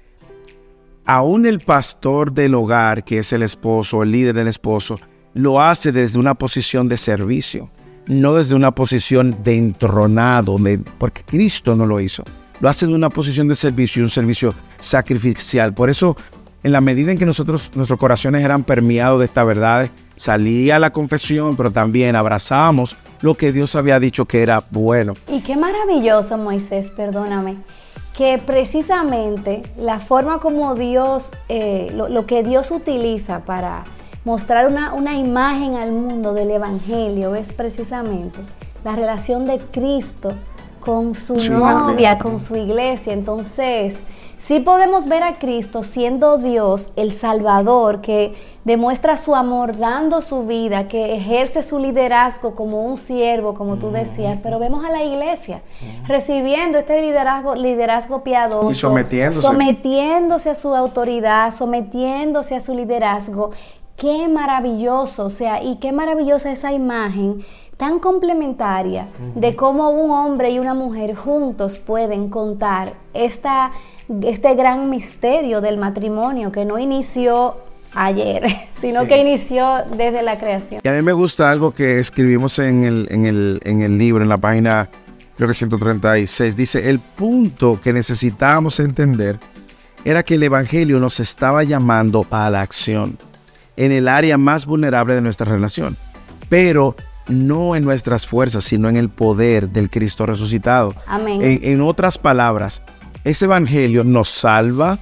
aún 1.05 1.45
el 1.45 1.59
pastor 1.59 2.31
del 2.31 2.53
hogar, 2.53 3.03
que 3.03 3.19
es 3.19 3.33
el 3.33 3.43
esposo, 3.43 4.03
el 4.03 4.11
líder 4.11 4.35
del 4.35 4.47
esposo, 4.47 4.99
lo 5.33 5.61
hace 5.61 5.91
desde 5.91 6.19
una 6.19 6.35
posición 6.35 6.87
de 6.87 6.97
servicio, 6.97 7.69
no 8.09 8.33
desde 8.33 8.55
una 8.55 8.71
posición 8.71 9.37
de 9.43 9.55
entronado, 9.55 10.57
porque 10.97 11.23
Cristo 11.23 11.75
no 11.75 11.85
lo 11.85 12.01
hizo. 12.01 12.23
Lo 12.59 12.67
hace 12.67 12.87
de 12.87 12.93
una 12.93 13.09
posición 13.09 13.47
de 13.47 13.55
servicio 13.55 14.01
y 14.01 14.03
un 14.03 14.09
servicio 14.09 14.53
sacrificial. 14.79 15.73
Por 15.75 15.91
eso, 15.91 16.17
en 16.63 16.71
la 16.71 16.81
medida 16.81 17.11
en 17.11 17.19
que 17.19 17.25
nosotros, 17.27 17.71
nuestros 17.75 17.99
corazones 17.99 18.43
eran 18.43 18.63
permeados 18.63 19.19
de 19.19 19.25
esta 19.25 19.43
verdad, 19.43 19.89
salía 20.15 20.79
la 20.79 20.91
confesión, 20.91 21.55
pero 21.55 21.71
también 21.71 22.15
abrazábamos 22.15 22.97
lo 23.21 23.35
que 23.35 23.51
Dios 23.51 23.75
había 23.75 23.99
dicho 23.99 24.25
que 24.25 24.41
era 24.41 24.63
bueno. 24.71 25.13
Y 25.27 25.41
qué 25.41 25.55
maravilloso, 25.55 26.37
Moisés, 26.39 26.89
perdóname, 26.89 27.57
que 28.17 28.41
precisamente 28.43 29.61
la 29.77 29.99
forma 29.99 30.39
como 30.39 30.73
Dios, 30.73 31.31
eh, 31.47 31.93
lo 31.93 32.25
que 32.25 32.41
Dios 32.41 32.71
utiliza 32.71 33.45
para 33.45 33.83
mostrar 34.25 34.67
una, 34.67 34.93
una 34.93 35.15
imagen 35.15 35.75
al 35.75 35.91
mundo 35.91 36.33
del 36.33 36.51
Evangelio 36.51 37.35
es 37.35 37.53
precisamente 37.53 38.39
la 38.83 38.95
relación 38.95 39.45
de 39.45 39.59
Cristo 39.59 40.33
con 40.79 41.13
su 41.13 41.35
novia, 41.35 42.17
con 42.17 42.39
su 42.39 42.55
iglesia. 42.55 43.13
Entonces, 43.13 44.01
sí 44.37 44.59
podemos 44.61 45.07
ver 45.07 45.23
a 45.23 45.33
Cristo 45.33 45.83
siendo 45.83 46.37
Dios, 46.37 46.91
el 46.95 47.11
Salvador, 47.11 48.01
que 48.01 48.33
demuestra 48.63 49.17
su 49.17 49.35
amor 49.35 49.77
dando 49.77 50.21
su 50.21 50.45
vida, 50.45 50.87
que 50.87 51.15
ejerce 51.15 51.63
su 51.63 51.79
liderazgo 51.79 52.55
como 52.55 52.83
un 52.83 52.97
siervo, 52.97 53.53
como 53.53 53.77
tú 53.77 53.91
decías, 53.91 54.39
pero 54.41 54.57
vemos 54.57 54.85
a 54.85 54.91
la 54.91 55.03
iglesia 55.03 55.61
recibiendo 56.07 56.77
este 56.77 57.01
liderazgo, 57.01 57.55
liderazgo 57.55 58.23
piadoso, 58.23 58.71
Y 58.71 58.73
sometiéndose. 58.73 59.41
sometiéndose 59.41 60.49
a 60.51 60.55
su 60.55 60.73
autoridad, 60.75 61.51
sometiéndose 61.51 62.55
a 62.55 62.59
su 62.61 62.73
liderazgo. 62.73 63.51
Qué 63.99 64.27
maravilloso, 64.29 65.25
o 65.25 65.29
sea, 65.29 65.61
y 65.61 65.75
qué 65.77 65.91
maravillosa 65.91 66.51
esa 66.51 66.71
imagen 66.71 67.43
tan 67.77 67.99
complementaria 67.99 69.07
de 69.35 69.55
cómo 69.55 69.89
un 69.89 70.11
hombre 70.11 70.51
y 70.51 70.59
una 70.59 70.73
mujer 70.73 71.15
juntos 71.15 71.77
pueden 71.79 72.29
contar 72.29 72.93
esta, 73.13 73.71
este 74.21 74.55
gran 74.55 74.89
misterio 74.89 75.61
del 75.61 75.77
matrimonio 75.77 76.51
que 76.51 76.65
no 76.65 76.79
inició 76.79 77.55
ayer, 77.93 78.43
sino 78.73 79.01
Sí. 79.01 79.07
que 79.07 79.17
inició 79.17 79.83
desde 79.95 80.21
la 80.23 80.37
creación. 80.37 80.81
Y 80.83 80.87
a 80.87 80.91
mí 80.93 81.01
me 81.01 81.13
gusta 81.13 81.49
algo 81.51 81.71
que 81.71 81.99
escribimos 81.99 82.57
en 82.59 82.83
el, 82.83 83.07
en 83.11 83.25
el, 83.25 83.59
en 83.63 83.81
el 83.81 83.97
libro, 83.97 84.23
en 84.23 84.29
la 84.29 84.37
página, 84.37 84.89
creo 85.35 85.47
que 85.47 85.53
136. 85.53 86.55
Dice, 86.55 86.89
el 86.89 86.99
punto 86.99 87.79
que 87.81 87.91
necesitábamos 87.93 88.79
entender 88.79 89.39
era 90.05 90.23
que 90.23 90.35
el 90.35 90.43
Evangelio 90.43 90.99
nos 90.99 91.19
estaba 91.19 91.63
llamando 91.63 92.25
a 92.29 92.49
la 92.49 92.61
acción 92.61 93.17
en 93.79 93.93
el 93.93 94.09
área 94.09 94.37
más 94.37 94.65
vulnerable 94.65 95.15
de 95.15 95.21
nuestra 95.21 95.49
relación, 95.49 95.95
pero 96.49 96.97
no 97.29 97.77
en 97.77 97.85
nuestras 97.85 98.27
fuerzas, 98.27 98.65
sino 98.65 98.89
en 98.89 98.97
el 98.97 99.07
poder 99.07 99.69
del 99.69 99.89
Cristo 99.89 100.25
resucitado. 100.25 100.93
Amén. 101.07 101.41
En, 101.41 101.59
en 101.63 101.81
otras 101.81 102.17
palabras, 102.17 102.81
ese 103.23 103.45
Evangelio 103.45 104.03
nos 104.03 104.29
salva, 104.29 104.99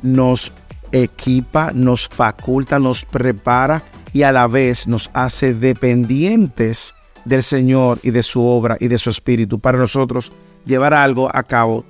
nos 0.00 0.52
equipa, 0.92 1.72
nos 1.74 2.08
faculta, 2.08 2.78
nos 2.78 3.04
prepara 3.04 3.82
y 4.12 4.22
a 4.22 4.30
la 4.30 4.46
vez 4.46 4.86
nos 4.86 5.10
hace 5.12 5.52
dependientes 5.52 6.94
del 7.24 7.42
Señor 7.42 7.98
y 8.04 8.12
de 8.12 8.22
su 8.22 8.42
obra 8.42 8.76
y 8.78 8.86
de 8.86 8.98
su 8.98 9.10
espíritu 9.10 9.58
para 9.58 9.76
nosotros 9.76 10.32
llevar 10.64 10.94
algo 10.94 11.34
a 11.34 11.42
cabo, 11.42 11.84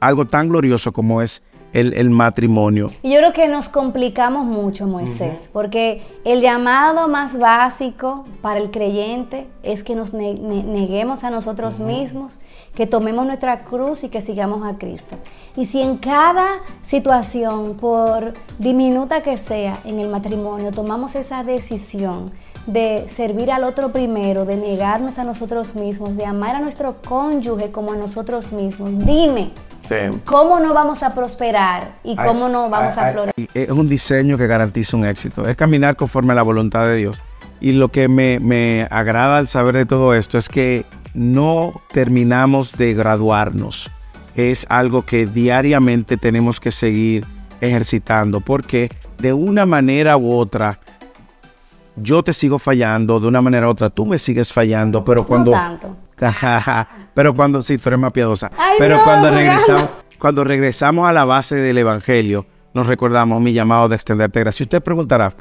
algo 0.00 0.26
tan 0.26 0.48
glorioso 0.48 0.92
como 0.92 1.22
es 1.22 1.40
el, 1.72 1.94
el 1.94 2.10
matrimonio. 2.10 2.90
Yo 3.02 3.16
creo 3.18 3.32
que 3.32 3.48
nos 3.48 3.68
complicamos 3.68 4.44
mucho, 4.44 4.86
Moisés, 4.86 5.50
porque 5.52 6.02
el 6.24 6.40
llamado 6.40 7.08
más 7.08 7.38
básico 7.38 8.24
para 8.40 8.58
el 8.60 8.70
creyente 8.70 9.46
es 9.62 9.82
que 9.82 9.94
nos 9.94 10.12
ne- 10.14 10.34
ne- 10.34 10.62
neguemos 10.64 11.24
a 11.24 11.30
nosotros 11.30 11.78
mismos, 11.78 12.40
que 12.74 12.86
tomemos 12.86 13.26
nuestra 13.26 13.64
cruz 13.64 14.04
y 14.04 14.08
que 14.08 14.20
sigamos 14.20 14.64
a 14.66 14.78
Cristo. 14.78 15.16
Y 15.56 15.66
si 15.66 15.80
en 15.82 15.96
cada 15.98 16.46
situación, 16.82 17.74
por 17.80 18.34
diminuta 18.58 19.22
que 19.22 19.36
sea 19.38 19.78
en 19.84 19.98
el 19.98 20.08
matrimonio, 20.08 20.70
tomamos 20.70 21.14
esa 21.16 21.42
decisión 21.44 22.30
de 22.66 23.04
servir 23.08 23.50
al 23.50 23.64
otro 23.64 23.92
primero, 23.92 24.44
de 24.44 24.56
negarnos 24.56 25.18
a 25.18 25.24
nosotros 25.24 25.74
mismos, 25.74 26.16
de 26.16 26.24
amar 26.26 26.54
a 26.54 26.60
nuestro 26.60 26.96
cónyuge 27.06 27.72
como 27.72 27.92
a 27.92 27.96
nosotros 27.96 28.52
mismos, 28.52 28.90
dime. 29.04 29.50
¿Cómo 30.24 30.60
no 30.60 30.74
vamos 30.74 31.02
a 31.02 31.14
prosperar 31.14 31.96
y 32.04 32.14
Ay, 32.16 32.26
cómo 32.26 32.48
no 32.48 32.68
vamos 32.70 32.96
ay, 32.98 33.08
a 33.08 33.12
florecer? 33.12 33.48
Es 33.54 33.70
un 33.70 33.88
diseño 33.88 34.38
que 34.38 34.46
garantiza 34.46 34.96
un 34.96 35.04
éxito. 35.04 35.46
Es 35.46 35.56
caminar 35.56 35.96
conforme 35.96 36.32
a 36.32 36.36
la 36.36 36.42
voluntad 36.42 36.86
de 36.86 36.96
Dios. 36.96 37.22
Y 37.60 37.72
lo 37.72 37.90
que 37.90 38.08
me, 38.08 38.40
me 38.40 38.88
agrada 38.90 39.38
al 39.38 39.48
saber 39.48 39.76
de 39.76 39.86
todo 39.86 40.14
esto 40.14 40.38
es 40.38 40.48
que 40.48 40.84
no 41.14 41.80
terminamos 41.92 42.72
de 42.72 42.94
graduarnos. 42.94 43.90
Es 44.34 44.66
algo 44.68 45.02
que 45.02 45.26
diariamente 45.26 46.16
tenemos 46.16 46.58
que 46.58 46.70
seguir 46.72 47.26
ejercitando 47.60 48.40
porque 48.40 48.90
de 49.18 49.32
una 49.32 49.66
manera 49.66 50.16
u 50.16 50.34
otra 50.34 50.80
yo 51.96 52.22
te 52.22 52.32
sigo 52.32 52.58
fallando, 52.58 53.20
de 53.20 53.28
una 53.28 53.42
manera 53.42 53.68
u 53.68 53.70
otra 53.70 53.90
tú 53.90 54.06
me 54.06 54.18
sigues 54.18 54.52
fallando, 54.52 55.04
pero 55.04 55.26
cuando 55.26 55.52
No 55.52 55.56
tanto. 55.56 55.96
pero 57.14 57.34
cuando 57.34 57.62
sí, 57.62 57.78
tú 57.78 57.88
eres 57.88 57.98
más 57.98 58.12
piadosa. 58.12 58.50
Ay, 58.56 58.76
pero 58.78 58.98
no, 58.98 59.04
cuando 59.04 59.30
regresamos, 59.30 59.90
cuando 60.18 60.44
regresamos 60.44 61.08
a 61.08 61.12
la 61.12 61.24
base 61.24 61.56
del 61.56 61.78
evangelio, 61.78 62.46
nos 62.74 62.86
recordamos 62.86 63.40
mi 63.40 63.52
llamado 63.52 63.88
de 63.88 63.96
extenderte 63.96 64.40
gracia. 64.40 64.64
Usted 64.64 64.82
preguntará, 64.82 65.34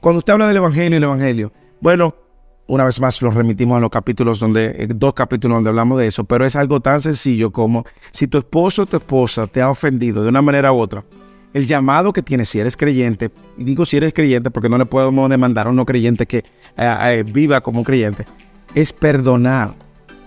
cuando 0.00 0.18
usted 0.18 0.32
habla 0.32 0.48
del 0.48 0.56
evangelio 0.56 0.94
y 0.94 0.96
el 0.96 1.04
evangelio, 1.04 1.52
bueno, 1.80 2.14
una 2.66 2.84
vez 2.84 3.00
más 3.00 3.20
los 3.22 3.34
remitimos 3.34 3.76
a 3.76 3.80
los 3.80 3.90
capítulos 3.90 4.40
donde, 4.40 4.88
dos 4.94 5.14
capítulos 5.14 5.56
donde 5.56 5.70
hablamos 5.70 5.98
de 5.98 6.06
eso, 6.06 6.24
pero 6.24 6.46
es 6.46 6.56
algo 6.56 6.80
tan 6.80 7.00
sencillo 7.00 7.52
como 7.52 7.84
si 8.10 8.26
tu 8.26 8.38
esposo 8.38 8.82
o 8.82 8.86
tu 8.86 8.96
esposa 8.96 9.46
te 9.46 9.60
ha 9.60 9.70
ofendido 9.70 10.22
de 10.22 10.30
una 10.30 10.42
manera 10.42 10.72
u 10.72 10.78
otra, 10.78 11.04
el 11.52 11.66
llamado 11.66 12.12
que 12.12 12.22
tienes 12.22 12.48
si 12.48 12.58
eres 12.58 12.76
creyente, 12.76 13.30
y 13.56 13.64
digo 13.64 13.84
si 13.84 13.96
eres 13.96 14.12
creyente 14.12 14.50
porque 14.50 14.68
no 14.68 14.78
le 14.78 14.86
podemos 14.86 15.28
demandar 15.28 15.66
a 15.66 15.70
un 15.70 15.76
no 15.76 15.84
creyente 15.84 16.26
que 16.26 16.38
eh, 16.38 16.44
eh, 16.76 17.24
viva 17.26 17.60
como 17.60 17.80
un 17.80 17.84
creyente, 17.84 18.24
es 18.74 18.92
perdonar, 18.92 19.74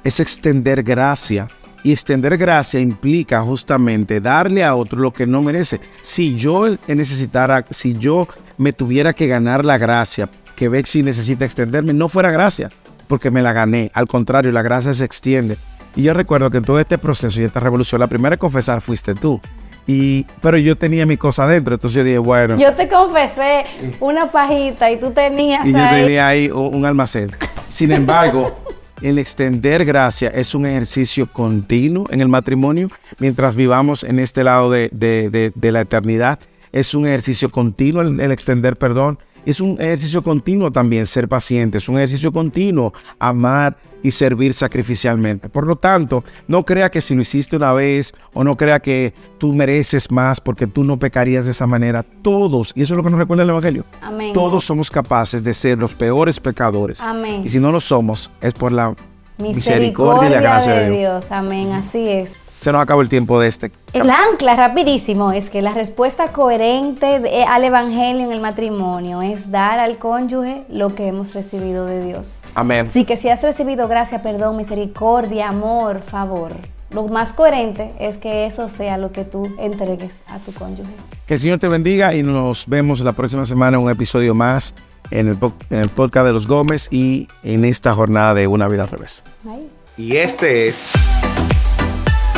es 0.04 0.20
extender 0.20 0.84
gracia. 0.84 1.48
Y 1.84 1.92
extender 1.92 2.38
gracia 2.38 2.80
implica 2.80 3.42
justamente 3.42 4.20
darle 4.20 4.64
a 4.64 4.76
otro 4.76 5.00
lo 5.00 5.14
que 5.14 5.26
no 5.26 5.42
merece. 5.42 5.80
Si 6.02 6.36
yo 6.36 6.68
necesitara, 6.88 7.66
si 7.70 7.98
yo 7.98 8.28
me 8.58 8.74
tuviera 8.74 9.14
que 9.14 9.28
ganar 9.28 9.64
la 9.64 9.78
gracia 9.78 10.30
que 10.56 10.70
Bexy 10.70 11.04
necesita 11.04 11.46
extenderme, 11.46 11.94
no 11.94 12.10
fuera 12.10 12.32
gracia, 12.32 12.72
porque 13.08 13.32
me 13.32 13.42
la 13.42 13.54
gané. 13.54 13.92
Al 13.94 14.08
contrario, 14.08 14.52
la 14.52 14.64
gracia 14.64 14.94
se 14.94 15.06
extiende. 15.06 15.58
Y 15.96 16.04
yo 16.04 16.14
recuerdo 16.14 16.50
que 16.50 16.58
en 16.58 16.64
todo 16.64 16.80
este 16.80 16.98
proceso 16.98 17.40
y 17.40 17.44
esta 17.44 17.60
revolución, 17.60 18.02
la 18.02 18.08
primera 18.08 18.36
en 18.36 18.40
confesar 18.40 18.82
fuiste 18.82 19.14
tú. 19.14 19.40
Y, 19.86 20.26
pero 20.42 20.58
yo 20.58 20.78
tenía 20.78 21.06
mi 21.06 21.16
cosa 21.16 21.46
adentro, 21.46 21.76
entonces 21.76 21.98
yo 21.98 22.04
dije, 22.04 22.18
bueno. 22.18 22.58
Yo 22.58 22.74
te 22.74 22.90
confesé 22.90 23.64
una 24.00 24.30
pajita 24.30 24.92
y 24.92 25.00
tú 25.00 25.12
tenías 25.12 25.66
Y 25.66 25.72
yo 25.72 25.90
tenía 25.90 26.28
ahí 26.28 26.50
un 26.50 26.86
almacén. 26.86 27.32
Sin 27.70 27.92
embargo, 27.92 28.60
el 29.02 29.20
extender 29.20 29.86
gracia 29.86 30.30
es 30.30 30.56
un 30.56 30.66
ejercicio 30.66 31.28
continuo 31.32 32.06
en 32.10 32.22
el 32.22 32.28
matrimonio. 32.28 32.90
Mientras 33.20 33.56
vivamos 33.56 34.04
en 34.04 34.20
este 34.20 34.44
lado 34.44 34.72
de, 34.72 34.90
de- 34.92 35.52
de- 35.54 35.72
la 35.72 35.82
eternidad, 35.82 36.40
es 36.72 36.94
un 36.94 37.06
ejercicio 37.08 37.50
continuo 37.50 38.02
el 38.02 38.32
extender 38.32 38.76
perdón. 38.78 39.20
Es 39.46 39.62
un 39.62 39.80
ejercicio 39.80 40.24
continuo 40.24 40.72
también 40.72 41.06
ser 41.06 41.28
paciente. 41.30 41.78
Es 41.78 41.88
un 41.88 41.96
ejercicio 41.98 42.32
continuo 42.32 42.94
amar 43.20 43.78
y 44.04 44.12
servir 44.12 44.54
sacrificialmente. 44.54 45.50
Por 45.50 45.66
lo 45.66 45.76
tanto, 45.76 46.24
no 46.48 46.66
crea 46.66 46.90
que 46.90 47.02
si 47.02 47.16
lo 47.16 47.22
hiciste 47.22 47.56
una 47.56 47.74
vez 47.74 48.14
o 48.34 48.44
no 48.44 48.56
crea 48.56 48.80
que 48.80 49.14
tú 49.38 49.54
mereces 49.54 50.12
más 50.12 50.40
porque 50.40 50.68
tú 50.68 50.84
no 50.84 50.98
pecarías 50.98 51.46
de 51.46 51.52
esa 51.52 51.68
manera. 51.68 52.04
Todos, 52.04 52.72
y 52.76 52.82
eso 52.82 52.94
es 52.94 52.98
lo 52.98 53.04
que 53.04 53.10
nos 53.10 53.20
recuerda 53.20 53.44
el 53.44 53.50
Evangelio, 53.50 53.86
Amén. 54.02 54.34
todos 54.34 54.64
somos 54.66 54.90
capaces 54.90 55.44
de 55.44 55.54
ser 55.54 55.78
los 55.78 55.94
peores 55.94 56.40
pecadores. 56.40 57.02
Amén. 57.02 57.44
Y 57.46 57.50
si 57.50 57.60
no 57.60 57.72
lo 57.72 57.80
somos, 57.80 58.32
es 58.42 58.54
por 58.54 58.72
la 58.72 58.96
misericordia 59.38 59.78
Misericordia 59.78 60.30
y 60.30 60.32
la 60.32 60.42
gracia 60.42 60.74
de. 60.74 60.98
Dios. 60.98 61.32
Amén. 61.32 61.72
Así 61.72 62.08
es. 62.10 62.38
Se 62.60 62.72
nos 62.72 62.82
acabó 62.82 63.02
el 63.02 63.10
tiempo 63.10 63.40
de 63.40 63.48
este. 63.48 63.72
El 63.94 64.10
ancla 64.10 64.56
rapidísimo 64.56 65.32
es 65.32 65.50
que 65.50 65.62
la 65.62 65.72
respuesta 65.72 66.32
coherente 66.34 67.20
de- 67.20 67.44
al 67.44 67.64
evangelio 67.64 68.26
en 68.26 68.32
el 68.32 68.42
matrimonio 68.42 69.22
es 69.22 69.52
dar 69.52 69.80
al 69.80 69.98
cónyuge 70.00 70.64
lo 70.70 70.94
que 70.96 71.08
hemos 71.08 71.34
recibido 71.36 71.86
de 71.86 72.04
Dios. 72.06 72.40
Amén. 72.56 72.88
Así 72.90 73.06
que 73.06 73.16
si 73.16 73.30
has 73.30 73.42
recibido 73.44 73.88
gracia, 73.88 74.22
perdón, 74.24 74.58
misericordia, 74.58 75.50
amor, 75.50 76.00
favor, 76.00 76.52
lo 76.90 77.08
más 77.08 77.32
coherente 77.34 77.94
es 78.00 78.18
que 78.18 78.46
eso 78.46 78.70
sea 78.70 78.98
lo 78.98 79.12
que 79.12 79.24
tú 79.24 79.54
entregues 79.60 80.24
a 80.28 80.40
tu 80.40 80.52
cónyuge. 80.52 80.90
Que 81.28 81.36
el 81.36 81.40
Señor 81.40 81.60
te 81.60 81.68
bendiga 81.68 82.14
y 82.16 82.24
nos 82.24 82.66
vemos 82.68 83.02
la 83.02 83.14
próxima 83.14 83.46
semana 83.46 83.78
en 83.78 83.84
un 83.84 83.92
episodio 83.92 84.34
más 84.34 84.74
en 85.12 85.28
el, 85.28 85.36
po- 85.38 85.54
en 85.70 85.78
el 85.80 85.90
podcast 85.90 86.26
de 86.26 86.34
los 86.34 86.48
Gómez 86.48 86.88
y 86.92 87.28
en 87.44 87.66
esta 87.66 87.94
jornada 87.94 88.34
de 88.34 88.48
Una 88.48 88.68
Vida 88.68 88.84
al 88.84 88.90
Revés. 88.90 89.24
Bye. 89.44 89.68
Y 89.98 90.18
este 90.18 90.68
es 90.70 90.88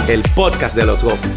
el 0.09 0.23
podcast 0.33 0.75
de 0.75 0.87
los 0.87 1.03
Gómez. 1.03 1.35